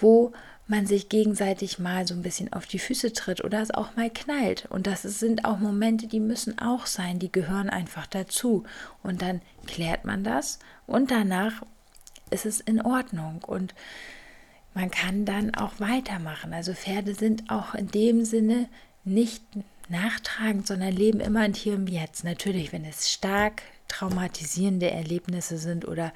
wo 0.00 0.32
man 0.68 0.86
sich 0.86 1.08
gegenseitig 1.08 1.78
mal 1.78 2.06
so 2.06 2.14
ein 2.14 2.22
bisschen 2.22 2.52
auf 2.52 2.66
die 2.66 2.78
Füße 2.78 3.12
tritt 3.14 3.42
oder 3.42 3.60
es 3.62 3.70
auch 3.70 3.96
mal 3.96 4.10
knallt. 4.10 4.66
Und 4.66 4.86
das 4.86 5.02
sind 5.02 5.44
auch 5.44 5.58
Momente, 5.58 6.06
die 6.06 6.20
müssen 6.20 6.58
auch 6.58 6.86
sein, 6.86 7.18
die 7.18 7.32
gehören 7.32 7.70
einfach 7.70 8.06
dazu. 8.06 8.64
Und 9.02 9.22
dann 9.22 9.40
klärt 9.66 10.04
man 10.04 10.24
das 10.24 10.58
und 10.86 11.10
danach 11.10 11.62
ist 12.30 12.46
es 12.46 12.60
in 12.60 12.82
Ordnung. 12.82 13.42
Und 13.46 13.74
man 14.74 14.90
kann 14.90 15.24
dann 15.24 15.54
auch 15.54 15.80
weitermachen. 15.80 16.52
Also 16.52 16.74
Pferde 16.74 17.14
sind 17.14 17.50
auch 17.50 17.74
in 17.74 17.88
dem 17.88 18.24
Sinne 18.24 18.68
nicht 19.04 19.42
nachtragend, 19.88 20.66
sondern 20.66 20.92
leben 20.92 21.20
immer 21.20 21.44
in 21.46 21.54
Hier 21.54 21.74
und 21.74 21.88
Jetzt. 21.88 22.24
Natürlich, 22.24 22.72
wenn 22.72 22.84
es 22.84 23.10
stark 23.10 23.62
traumatisierende 23.88 24.90
Erlebnisse 24.90 25.58
sind 25.58 25.88
oder 25.88 26.12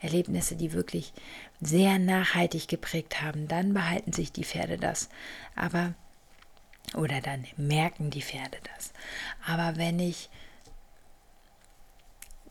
Erlebnisse, 0.00 0.56
die 0.56 0.72
wirklich 0.72 1.12
sehr 1.60 1.98
nachhaltig 1.98 2.68
geprägt 2.68 3.20
haben, 3.22 3.48
dann 3.48 3.74
behalten 3.74 4.12
sich 4.12 4.32
die 4.32 4.44
Pferde 4.44 4.78
das. 4.78 5.08
Aber 5.54 5.94
oder 6.94 7.20
dann 7.20 7.44
merken 7.56 8.10
die 8.10 8.22
Pferde 8.22 8.58
das. 8.74 8.92
Aber 9.46 9.76
wenn 9.76 9.98
ich 9.98 10.30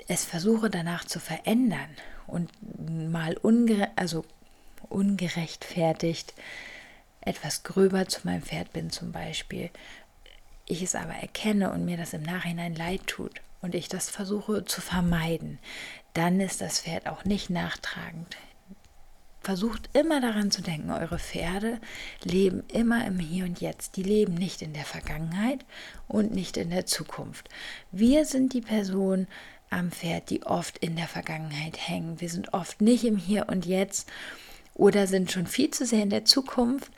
es 0.07 0.25
versuche 0.25 0.69
danach 0.69 1.05
zu 1.05 1.19
verändern 1.19 1.89
und 2.27 2.51
mal 3.11 3.37
ungere 3.37 3.89
also 3.95 4.25
ungerechtfertigt 4.89 6.33
etwas 7.21 7.63
gröber 7.63 8.07
zu 8.07 8.21
meinem 8.23 8.43
Pferd 8.43 8.71
bin 8.71 8.91
zum 8.91 9.11
Beispiel, 9.11 9.71
ich 10.67 10.83
es 10.83 10.95
aber 10.95 11.13
erkenne 11.13 11.71
und 11.71 11.85
mir 11.85 11.97
das 11.97 12.13
im 12.13 12.21
Nachhinein 12.23 12.75
leid 12.75 13.07
tut 13.07 13.41
und 13.65 13.75
ich 13.75 13.89
das 13.89 14.09
versuche 14.09 14.63
zu 14.63 14.79
vermeiden, 14.79 15.57
dann 16.13 16.39
ist 16.39 16.61
das 16.61 16.81
Pferd 16.81 17.07
auch 17.07 17.25
nicht 17.25 17.49
nachtragend. 17.49 18.37
Versucht 19.41 19.89
immer 19.93 20.21
daran 20.21 20.51
zu 20.51 20.61
denken, 20.61 20.91
eure 20.91 21.19
Pferde 21.19 21.79
leben 22.23 22.63
immer 22.71 23.05
im 23.05 23.19
Hier 23.19 23.45
und 23.45 23.61
Jetzt. 23.61 23.95
Die 23.95 24.03
leben 24.03 24.35
nicht 24.35 24.61
in 24.61 24.73
der 24.73 24.85
Vergangenheit 24.85 25.65
und 26.07 26.31
nicht 26.31 26.57
in 26.57 26.69
der 26.69 26.85
Zukunft. 26.85 27.49
Wir 27.91 28.25
sind 28.25 28.53
die 28.53 28.61
Person 28.61 29.27
am 29.69 29.91
Pferd, 29.91 30.29
die 30.29 30.43
oft 30.43 30.77
in 30.77 30.95
der 30.95 31.07
Vergangenheit 31.07 31.77
hängen. 31.89 32.21
Wir 32.21 32.29
sind 32.29 32.53
oft 32.53 32.81
nicht 32.81 33.03
im 33.03 33.17
Hier 33.17 33.47
und 33.49 33.65
Jetzt 33.65 34.09
oder 34.73 35.07
sind 35.07 35.31
schon 35.31 35.47
viel 35.47 35.71
zu 35.71 35.85
sehr 35.85 36.03
in 36.03 36.09
der 36.11 36.25
Zukunft 36.25 36.91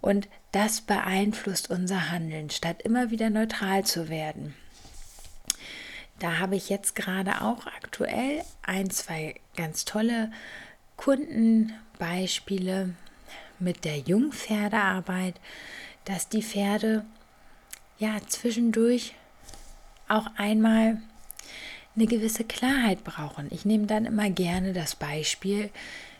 und 0.00 0.28
das 0.52 0.82
beeinflusst 0.82 1.70
unser 1.70 2.10
Handeln, 2.10 2.50
statt 2.50 2.82
immer 2.82 3.10
wieder 3.10 3.30
neutral 3.30 3.84
zu 3.84 4.08
werden. 4.08 4.54
Da 6.22 6.38
habe 6.38 6.54
ich 6.54 6.68
jetzt 6.68 6.94
gerade 6.94 7.42
auch 7.42 7.66
aktuell 7.66 8.44
ein, 8.62 8.90
zwei 8.90 9.34
ganz 9.56 9.84
tolle 9.84 10.30
Kundenbeispiele 10.96 12.94
mit 13.58 13.84
der 13.84 13.98
Jungpferdearbeit, 13.98 15.34
dass 16.04 16.28
die 16.28 16.44
Pferde 16.44 17.04
ja 17.98 18.18
zwischendurch 18.28 19.14
auch 20.06 20.28
einmal 20.36 21.02
eine 21.96 22.06
gewisse 22.06 22.44
Klarheit 22.44 23.02
brauchen. 23.02 23.48
Ich 23.50 23.64
nehme 23.64 23.86
dann 23.86 24.06
immer 24.06 24.30
gerne 24.30 24.74
das 24.74 24.94
Beispiel, 24.94 25.70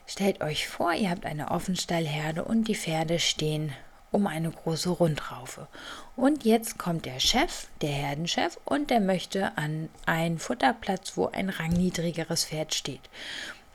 stellt 0.09 0.41
euch 0.41 0.67
vor, 0.67 0.93
ihr 0.95 1.11
habt 1.11 1.27
eine 1.27 1.53
Offenstallherde 1.53 2.45
und 2.45 2.67
die 2.67 2.75
Pferde 2.75 3.21
stehen 3.21 3.73
um 4.13 4.27
eine 4.29 4.51
große 4.51 4.91
Rundraufe. 4.91 5.67
Und 6.15 6.45
jetzt 6.45 6.79
kommt 6.79 7.07
der 7.07 7.19
Chef, 7.19 7.67
der 7.81 7.91
Herdenchef, 7.91 8.59
und 8.65 8.91
der 8.91 9.01
möchte 9.01 9.57
an 9.57 9.89
einen 10.07 10.39
Futterplatz, 10.39 11.17
wo 11.17 11.27
ein 11.27 11.49
rangniedrigeres 11.49 12.45
Pferd 12.45 12.75
steht. 12.75 13.01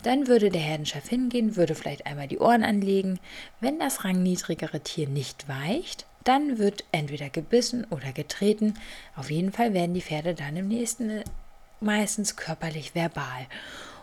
Dann 0.03 0.27
würde 0.27 0.49
der 0.49 0.61
Herdenchef 0.61 1.09
hingehen, 1.09 1.55
würde 1.55 1.75
vielleicht 1.75 2.05
einmal 2.05 2.27
die 2.27 2.39
Ohren 2.39 2.63
anlegen. 2.63 3.19
Wenn 3.59 3.79
das 3.79 4.05
rangniedrigere 4.05 4.79
Tier 4.79 5.09
nicht 5.09 5.49
weicht, 5.49 6.05
dann 6.23 6.59
wird 6.59 6.83
entweder 6.91 7.29
gebissen 7.29 7.85
oder 7.89 8.11
getreten. 8.11 8.75
Auf 9.15 9.31
jeden 9.31 9.51
Fall 9.51 9.73
werden 9.73 9.93
die 9.93 10.01
Pferde 10.01 10.35
dann 10.35 10.55
im 10.55 10.67
nächsten 10.67 11.23
meistens 11.79 12.35
körperlich 12.35 12.93
verbal. 12.95 13.47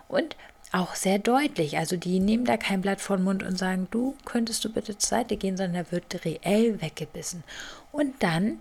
Und 0.09 0.37
auch 0.75 0.97
sehr 0.97 1.19
deutlich. 1.19 1.79
Also 1.79 1.97
die 1.97 2.19
nehmen 2.19 2.45
da 2.45 2.57
kein 2.57 2.81
Blatt 2.81 3.01
vor 3.01 3.17
den 3.17 3.25
Mund 3.25 3.43
und 3.43 3.57
sagen, 3.57 3.87
du 3.91 4.17
könntest 4.25 4.65
du 4.65 4.73
bitte 4.73 4.99
zur 4.99 5.19
Seite 5.19 5.37
gehen, 5.37 5.57
sondern 5.57 5.85
da 5.85 5.93
wird 5.93 6.25
reell 6.25 6.81
weggebissen. 6.83 7.45
Und 7.93 8.23
dann, 8.23 8.61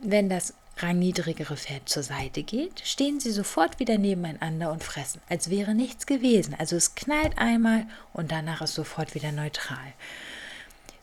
wenn 0.00 0.28
das 0.28 0.54
rangniedrigere 0.76 1.56
Pferd 1.56 1.88
zur 1.88 2.04
Seite 2.04 2.44
geht, 2.44 2.80
stehen 2.84 3.18
sie 3.20 3.32
sofort 3.32 3.80
wieder 3.80 3.98
nebeneinander 3.98 4.70
und 4.70 4.84
fressen, 4.84 5.20
als 5.28 5.50
wäre 5.50 5.74
nichts 5.74 6.06
gewesen. 6.06 6.54
Also 6.56 6.76
es 6.76 6.94
knallt 6.94 7.36
einmal 7.36 7.86
und 8.12 8.30
danach 8.30 8.62
ist 8.62 8.74
sofort 8.74 9.14
wieder 9.14 9.32
neutral. 9.32 9.92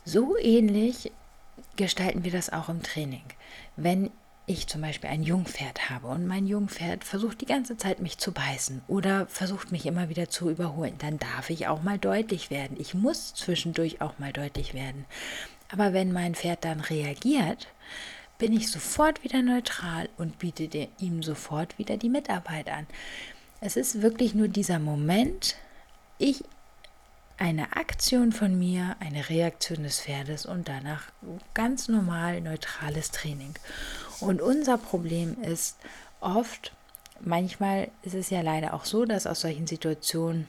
So 0.06 0.38
ähnlich 0.38 1.12
gestalten 1.76 2.24
wir 2.24 2.32
das 2.32 2.52
auch 2.52 2.70
im 2.70 2.82
Training. 2.82 3.24
Wenn 3.76 4.12
ich 4.50 4.66
zum 4.68 4.82
Beispiel 4.82 5.10
ein 5.10 5.24
Jungpferd 5.24 5.90
habe 5.90 6.08
und 6.08 6.26
mein 6.26 6.48
Jungpferd 6.48 7.04
versucht 7.04 7.42
die 7.42 7.46
ganze 7.46 7.76
Zeit 7.76 8.00
mich 8.00 8.18
zu 8.18 8.32
beißen 8.32 8.82
oder 8.88 9.28
versucht 9.28 9.74
mich 9.74 9.86
immer 9.86 10.08
wieder 10.08 10.30
zu 10.30 10.50
überholen, 10.50 10.96
dann 11.00 11.20
darf 11.20 11.50
ich 11.50 11.68
auch 11.68 11.84
mal 11.84 12.00
deutlich 12.00 12.50
werden. 12.50 12.78
Ich 12.80 12.94
muss 12.94 13.34
zwischendurch 13.36 14.02
auch 14.02 14.18
mal 14.20 14.32
deutlich 14.32 14.74
werden. 14.74 15.06
Aber 15.70 15.92
wenn 15.92 16.14
mein 16.14 16.34
Pferd 16.34 16.64
dann 16.64 16.80
reagiert, 16.80 17.68
bin 18.38 18.54
ich 18.54 18.72
sofort 18.72 19.22
wieder 19.26 19.42
neutral 19.42 20.08
und 20.18 20.40
biete 20.40 20.88
ihm 20.98 21.24
sofort 21.24 21.78
wieder 21.78 21.98
die 21.98 22.10
Mitarbeit 22.10 22.70
an. 22.70 22.88
Es 23.60 23.76
ist 23.76 24.02
wirklich 24.02 24.34
nur 24.34 24.48
dieser 24.48 24.80
Moment, 24.80 25.56
ich 26.20 26.46
eine 27.38 27.76
Aktion 27.76 28.32
von 28.32 28.58
mir, 28.58 28.96
eine 29.00 29.30
Reaktion 29.30 29.84
des 29.84 30.02
Pferdes 30.02 30.46
und 30.46 30.68
danach 30.68 31.04
ganz 31.54 31.88
normal 31.88 32.42
neutrales 32.42 33.12
Training. 33.12 33.54
Und 34.20 34.42
unser 34.42 34.78
Problem 34.78 35.42
ist 35.44 35.78
oft, 36.20 36.74
manchmal 37.20 37.90
ist 38.02 38.16
es 38.16 38.30
ja 38.30 38.42
leider 38.42 38.74
auch 38.74 38.86
so, 38.86 39.06
dass 39.06 39.28
aus 39.28 39.42
solchen 39.42 39.68
Situationen 39.68 40.48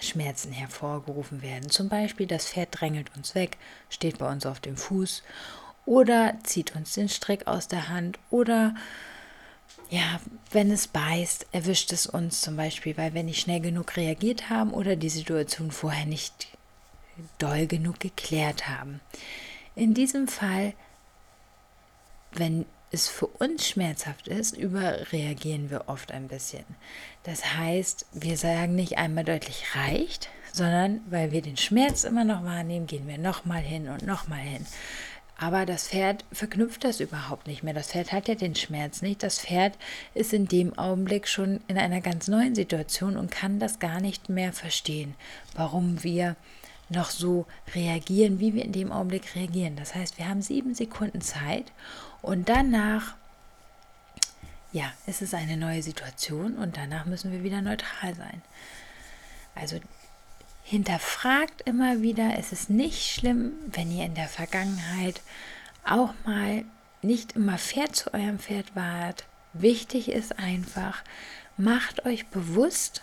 Schmerzen 0.00 0.52
hervorgerufen 0.52 1.42
werden. 1.42 1.68
Zum 1.68 1.88
Beispiel 1.88 2.26
das 2.26 2.48
Pferd 2.48 2.68
drängelt 2.72 3.14
uns 3.16 3.34
weg, 3.34 3.58
steht 3.88 4.18
bei 4.18 4.30
uns 4.30 4.46
auf 4.46 4.60
dem 4.60 4.76
Fuß 4.76 5.22
oder 5.84 6.34
zieht 6.44 6.76
uns 6.76 6.92
den 6.92 7.08
Strick 7.08 7.46
aus 7.48 7.66
der 7.66 7.88
Hand 7.88 8.18
oder 8.30 8.74
ja, 9.90 10.20
wenn 10.52 10.70
es 10.70 10.86
beißt, 10.86 11.48
erwischt 11.52 11.92
es 11.92 12.06
uns 12.06 12.40
zum 12.40 12.56
Beispiel, 12.56 12.96
weil 12.96 13.12
wir 13.12 13.24
nicht 13.24 13.40
schnell 13.40 13.60
genug 13.60 13.96
reagiert 13.96 14.48
haben 14.48 14.72
oder 14.72 14.96
die 14.96 15.08
Situation 15.08 15.72
vorher 15.72 16.06
nicht 16.06 16.48
doll 17.38 17.66
genug 17.66 17.98
geklärt 17.98 18.68
haben. 18.68 19.00
In 19.74 19.92
diesem 19.92 20.28
Fall, 20.28 20.74
wenn 22.32 22.66
es 22.92 23.08
für 23.08 23.26
uns 23.26 23.68
schmerzhaft 23.68 24.28
ist, 24.28 24.56
überreagieren 24.56 25.70
wir 25.70 25.84
oft 25.88 26.12
ein 26.12 26.28
bisschen. 26.28 26.64
Das 27.24 27.56
heißt, 27.56 28.06
wir 28.12 28.36
sagen 28.36 28.74
nicht 28.74 28.98
einmal 28.98 29.24
deutlich 29.24 29.74
reicht, 29.74 30.28
sondern 30.52 31.00
weil 31.08 31.32
wir 31.32 31.42
den 31.42 31.56
Schmerz 31.56 32.04
immer 32.04 32.24
noch 32.24 32.44
wahrnehmen, 32.44 32.86
gehen 32.86 33.06
wir 33.06 33.18
nochmal 33.18 33.60
hin 33.60 33.88
und 33.88 34.06
nochmal 34.06 34.40
hin. 34.40 34.66
Aber 35.42 35.64
das 35.64 35.88
Pferd 35.88 36.22
verknüpft 36.30 36.84
das 36.84 37.00
überhaupt 37.00 37.46
nicht 37.46 37.62
mehr. 37.62 37.72
Das 37.72 37.88
Pferd 37.92 38.12
hat 38.12 38.28
ja 38.28 38.34
den 38.34 38.54
Schmerz 38.54 39.00
nicht. 39.00 39.22
Das 39.22 39.40
Pferd 39.40 39.72
ist 40.12 40.34
in 40.34 40.46
dem 40.46 40.78
Augenblick 40.78 41.26
schon 41.26 41.60
in 41.66 41.78
einer 41.78 42.02
ganz 42.02 42.28
neuen 42.28 42.54
Situation 42.54 43.16
und 43.16 43.30
kann 43.30 43.58
das 43.58 43.78
gar 43.78 44.00
nicht 44.02 44.28
mehr 44.28 44.52
verstehen, 44.52 45.14
warum 45.54 46.04
wir 46.04 46.36
noch 46.90 47.08
so 47.08 47.46
reagieren, 47.74 48.38
wie 48.38 48.52
wir 48.52 48.66
in 48.66 48.72
dem 48.72 48.92
Augenblick 48.92 49.34
reagieren. 49.34 49.76
Das 49.76 49.94
heißt, 49.94 50.18
wir 50.18 50.28
haben 50.28 50.42
sieben 50.42 50.74
Sekunden 50.74 51.22
Zeit 51.22 51.72
und 52.20 52.50
danach, 52.50 53.14
ja, 54.72 54.92
ist 55.06 55.22
es 55.22 55.32
eine 55.32 55.56
neue 55.56 55.82
Situation 55.82 56.58
und 56.58 56.76
danach 56.76 57.06
müssen 57.06 57.32
wir 57.32 57.42
wieder 57.42 57.62
neutral 57.62 58.14
sein. 58.14 58.42
Also 59.54 59.80
hinterfragt 60.70 61.62
immer 61.62 62.00
wieder, 62.00 62.38
es 62.38 62.52
ist 62.52 62.70
nicht 62.70 63.12
schlimm, 63.12 63.54
wenn 63.66 63.90
ihr 63.90 64.04
in 64.04 64.14
der 64.14 64.28
Vergangenheit 64.28 65.20
auch 65.84 66.14
mal 66.24 66.64
nicht 67.02 67.32
immer 67.32 67.58
fair 67.58 67.92
zu 67.92 68.14
eurem 68.14 68.38
Pferd 68.38 68.76
wart. 68.76 69.24
Wichtig 69.52 70.12
ist 70.12 70.38
einfach, 70.38 71.02
macht 71.56 72.06
euch 72.06 72.28
bewusst, 72.28 73.02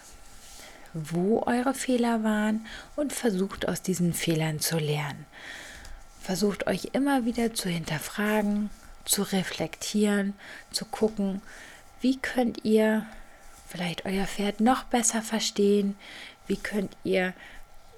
wo 0.94 1.44
eure 1.46 1.74
Fehler 1.74 2.24
waren 2.24 2.66
und 2.96 3.12
versucht 3.12 3.68
aus 3.68 3.82
diesen 3.82 4.14
Fehlern 4.14 4.62
zu 4.62 4.78
lernen. 4.78 5.26
Versucht 6.22 6.68
euch 6.68 6.92
immer 6.94 7.26
wieder 7.26 7.54
zu 7.54 7.68
hinterfragen, 7.68 8.70
zu 9.04 9.24
reflektieren, 9.24 10.36
zu 10.72 10.86
gucken, 10.86 11.42
wie 12.00 12.16
könnt 12.16 12.64
ihr 12.64 13.06
vielleicht 13.68 14.06
euer 14.06 14.26
Pferd 14.26 14.62
noch 14.62 14.86
besser 14.86 15.22
verstehen, 15.22 15.98
wie 16.48 16.58
könnt 16.58 16.96
ihr 17.04 17.34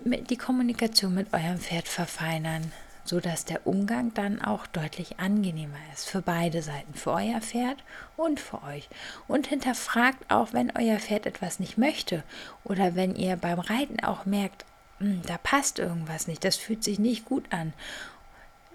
die 0.05 0.37
Kommunikation 0.37 1.13
mit 1.13 1.33
eurem 1.33 1.59
Pferd 1.59 1.87
verfeinern, 1.87 2.71
sodass 3.03 3.45
der 3.45 3.65
Umgang 3.65 4.13
dann 4.13 4.41
auch 4.41 4.67
deutlich 4.67 5.19
angenehmer 5.19 5.79
ist 5.93 6.07
für 6.07 6.21
beide 6.21 6.61
Seiten, 6.61 6.93
für 6.93 7.11
euer 7.11 7.41
Pferd 7.41 7.77
und 8.15 8.39
für 8.39 8.63
euch. 8.63 8.87
Und 9.27 9.47
hinterfragt 9.47 10.29
auch, 10.29 10.53
wenn 10.53 10.71
euer 10.75 10.99
Pferd 10.99 11.25
etwas 11.25 11.59
nicht 11.59 11.77
möchte 11.77 12.23
oder 12.63 12.95
wenn 12.95 13.15
ihr 13.15 13.35
beim 13.35 13.59
Reiten 13.59 13.99
auch 14.03 14.25
merkt, 14.25 14.65
hm, 14.99 15.21
da 15.25 15.37
passt 15.37 15.79
irgendwas 15.79 16.27
nicht, 16.27 16.43
das 16.43 16.55
fühlt 16.55 16.83
sich 16.83 16.99
nicht 16.99 17.25
gut 17.25 17.45
an. 17.51 17.73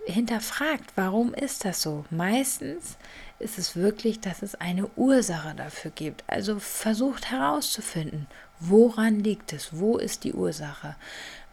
Hinterfragt, 0.06 0.92
warum 0.96 1.32
ist 1.32 1.64
das 1.64 1.80
so? 1.80 2.04
Meistens 2.10 2.96
ist 3.38 3.58
es 3.58 3.76
wirklich, 3.76 4.20
dass 4.20 4.42
es 4.42 4.54
eine 4.54 4.88
Ursache 4.96 5.54
dafür 5.54 5.90
gibt. 5.90 6.24
Also 6.26 6.58
versucht 6.58 7.30
herauszufinden, 7.30 8.26
Woran 8.60 9.20
liegt 9.20 9.52
es? 9.52 9.78
Wo 9.78 9.98
ist 9.98 10.24
die 10.24 10.32
Ursache? 10.32 10.96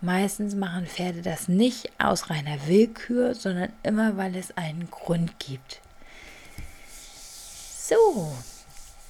Meistens 0.02 0.56
machen 0.56 0.88
Pferde 0.88 1.22
das 1.22 1.48
nicht 1.48 1.92
aus 2.00 2.30
reiner 2.30 2.68
Willkür, 2.68 3.36
sondern 3.36 3.72
immer, 3.84 4.18
weil 4.18 4.36
es 4.36 4.56
einen 4.58 4.90
Grund 4.90 5.40
gibt. 5.40 5.82
So, 7.78 8.34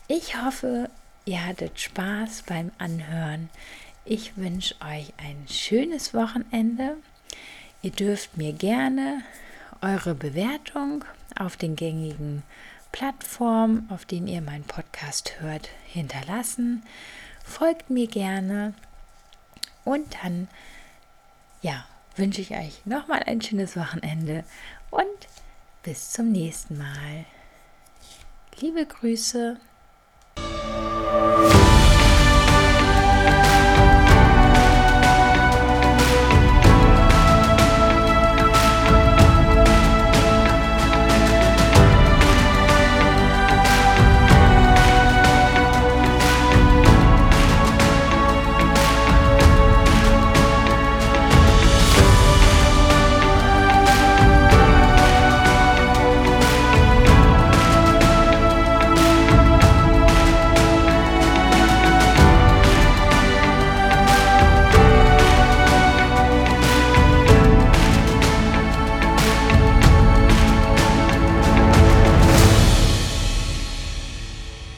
ich 0.07 0.41
hoffe, 0.41 0.89
ihr 1.25 1.45
hattet 1.45 1.79
Spaß 1.79 2.43
beim 2.47 2.71
Anhören. 2.77 3.49
Ich 4.03 4.35
wünsche 4.35 4.75
euch 4.81 5.13
ein 5.17 5.45
schönes 5.47 6.13
Wochenende. 6.13 6.97
Ihr 7.81 7.91
dürft 7.91 8.35
mir 8.35 8.53
gerne 8.53 9.23
eure 9.81 10.15
Bewertung 10.15 11.05
auf 11.37 11.55
den 11.55 11.75
gängigen 11.75 12.43
Plattformen, 12.91 13.87
auf 13.89 14.05
denen 14.05 14.27
ihr 14.27 14.41
meinen 14.41 14.65
Podcast 14.65 15.39
hört, 15.39 15.69
hinterlassen 15.85 16.83
folgt 17.43 17.89
mir 17.89 18.07
gerne 18.07 18.73
und 19.83 20.15
dann, 20.23 20.47
ja, 21.61 21.85
wünsche 22.15 22.41
ich 22.41 22.51
euch 22.51 22.85
nochmal 22.85 23.23
ein 23.23 23.41
schönes 23.41 23.75
Wochenende 23.75 24.43
und 24.89 25.05
bis 25.83 26.11
zum 26.11 26.31
nächsten 26.31 26.77
Mal. 26.77 27.25
Liebe 28.59 28.85
Grüße. 28.85 29.57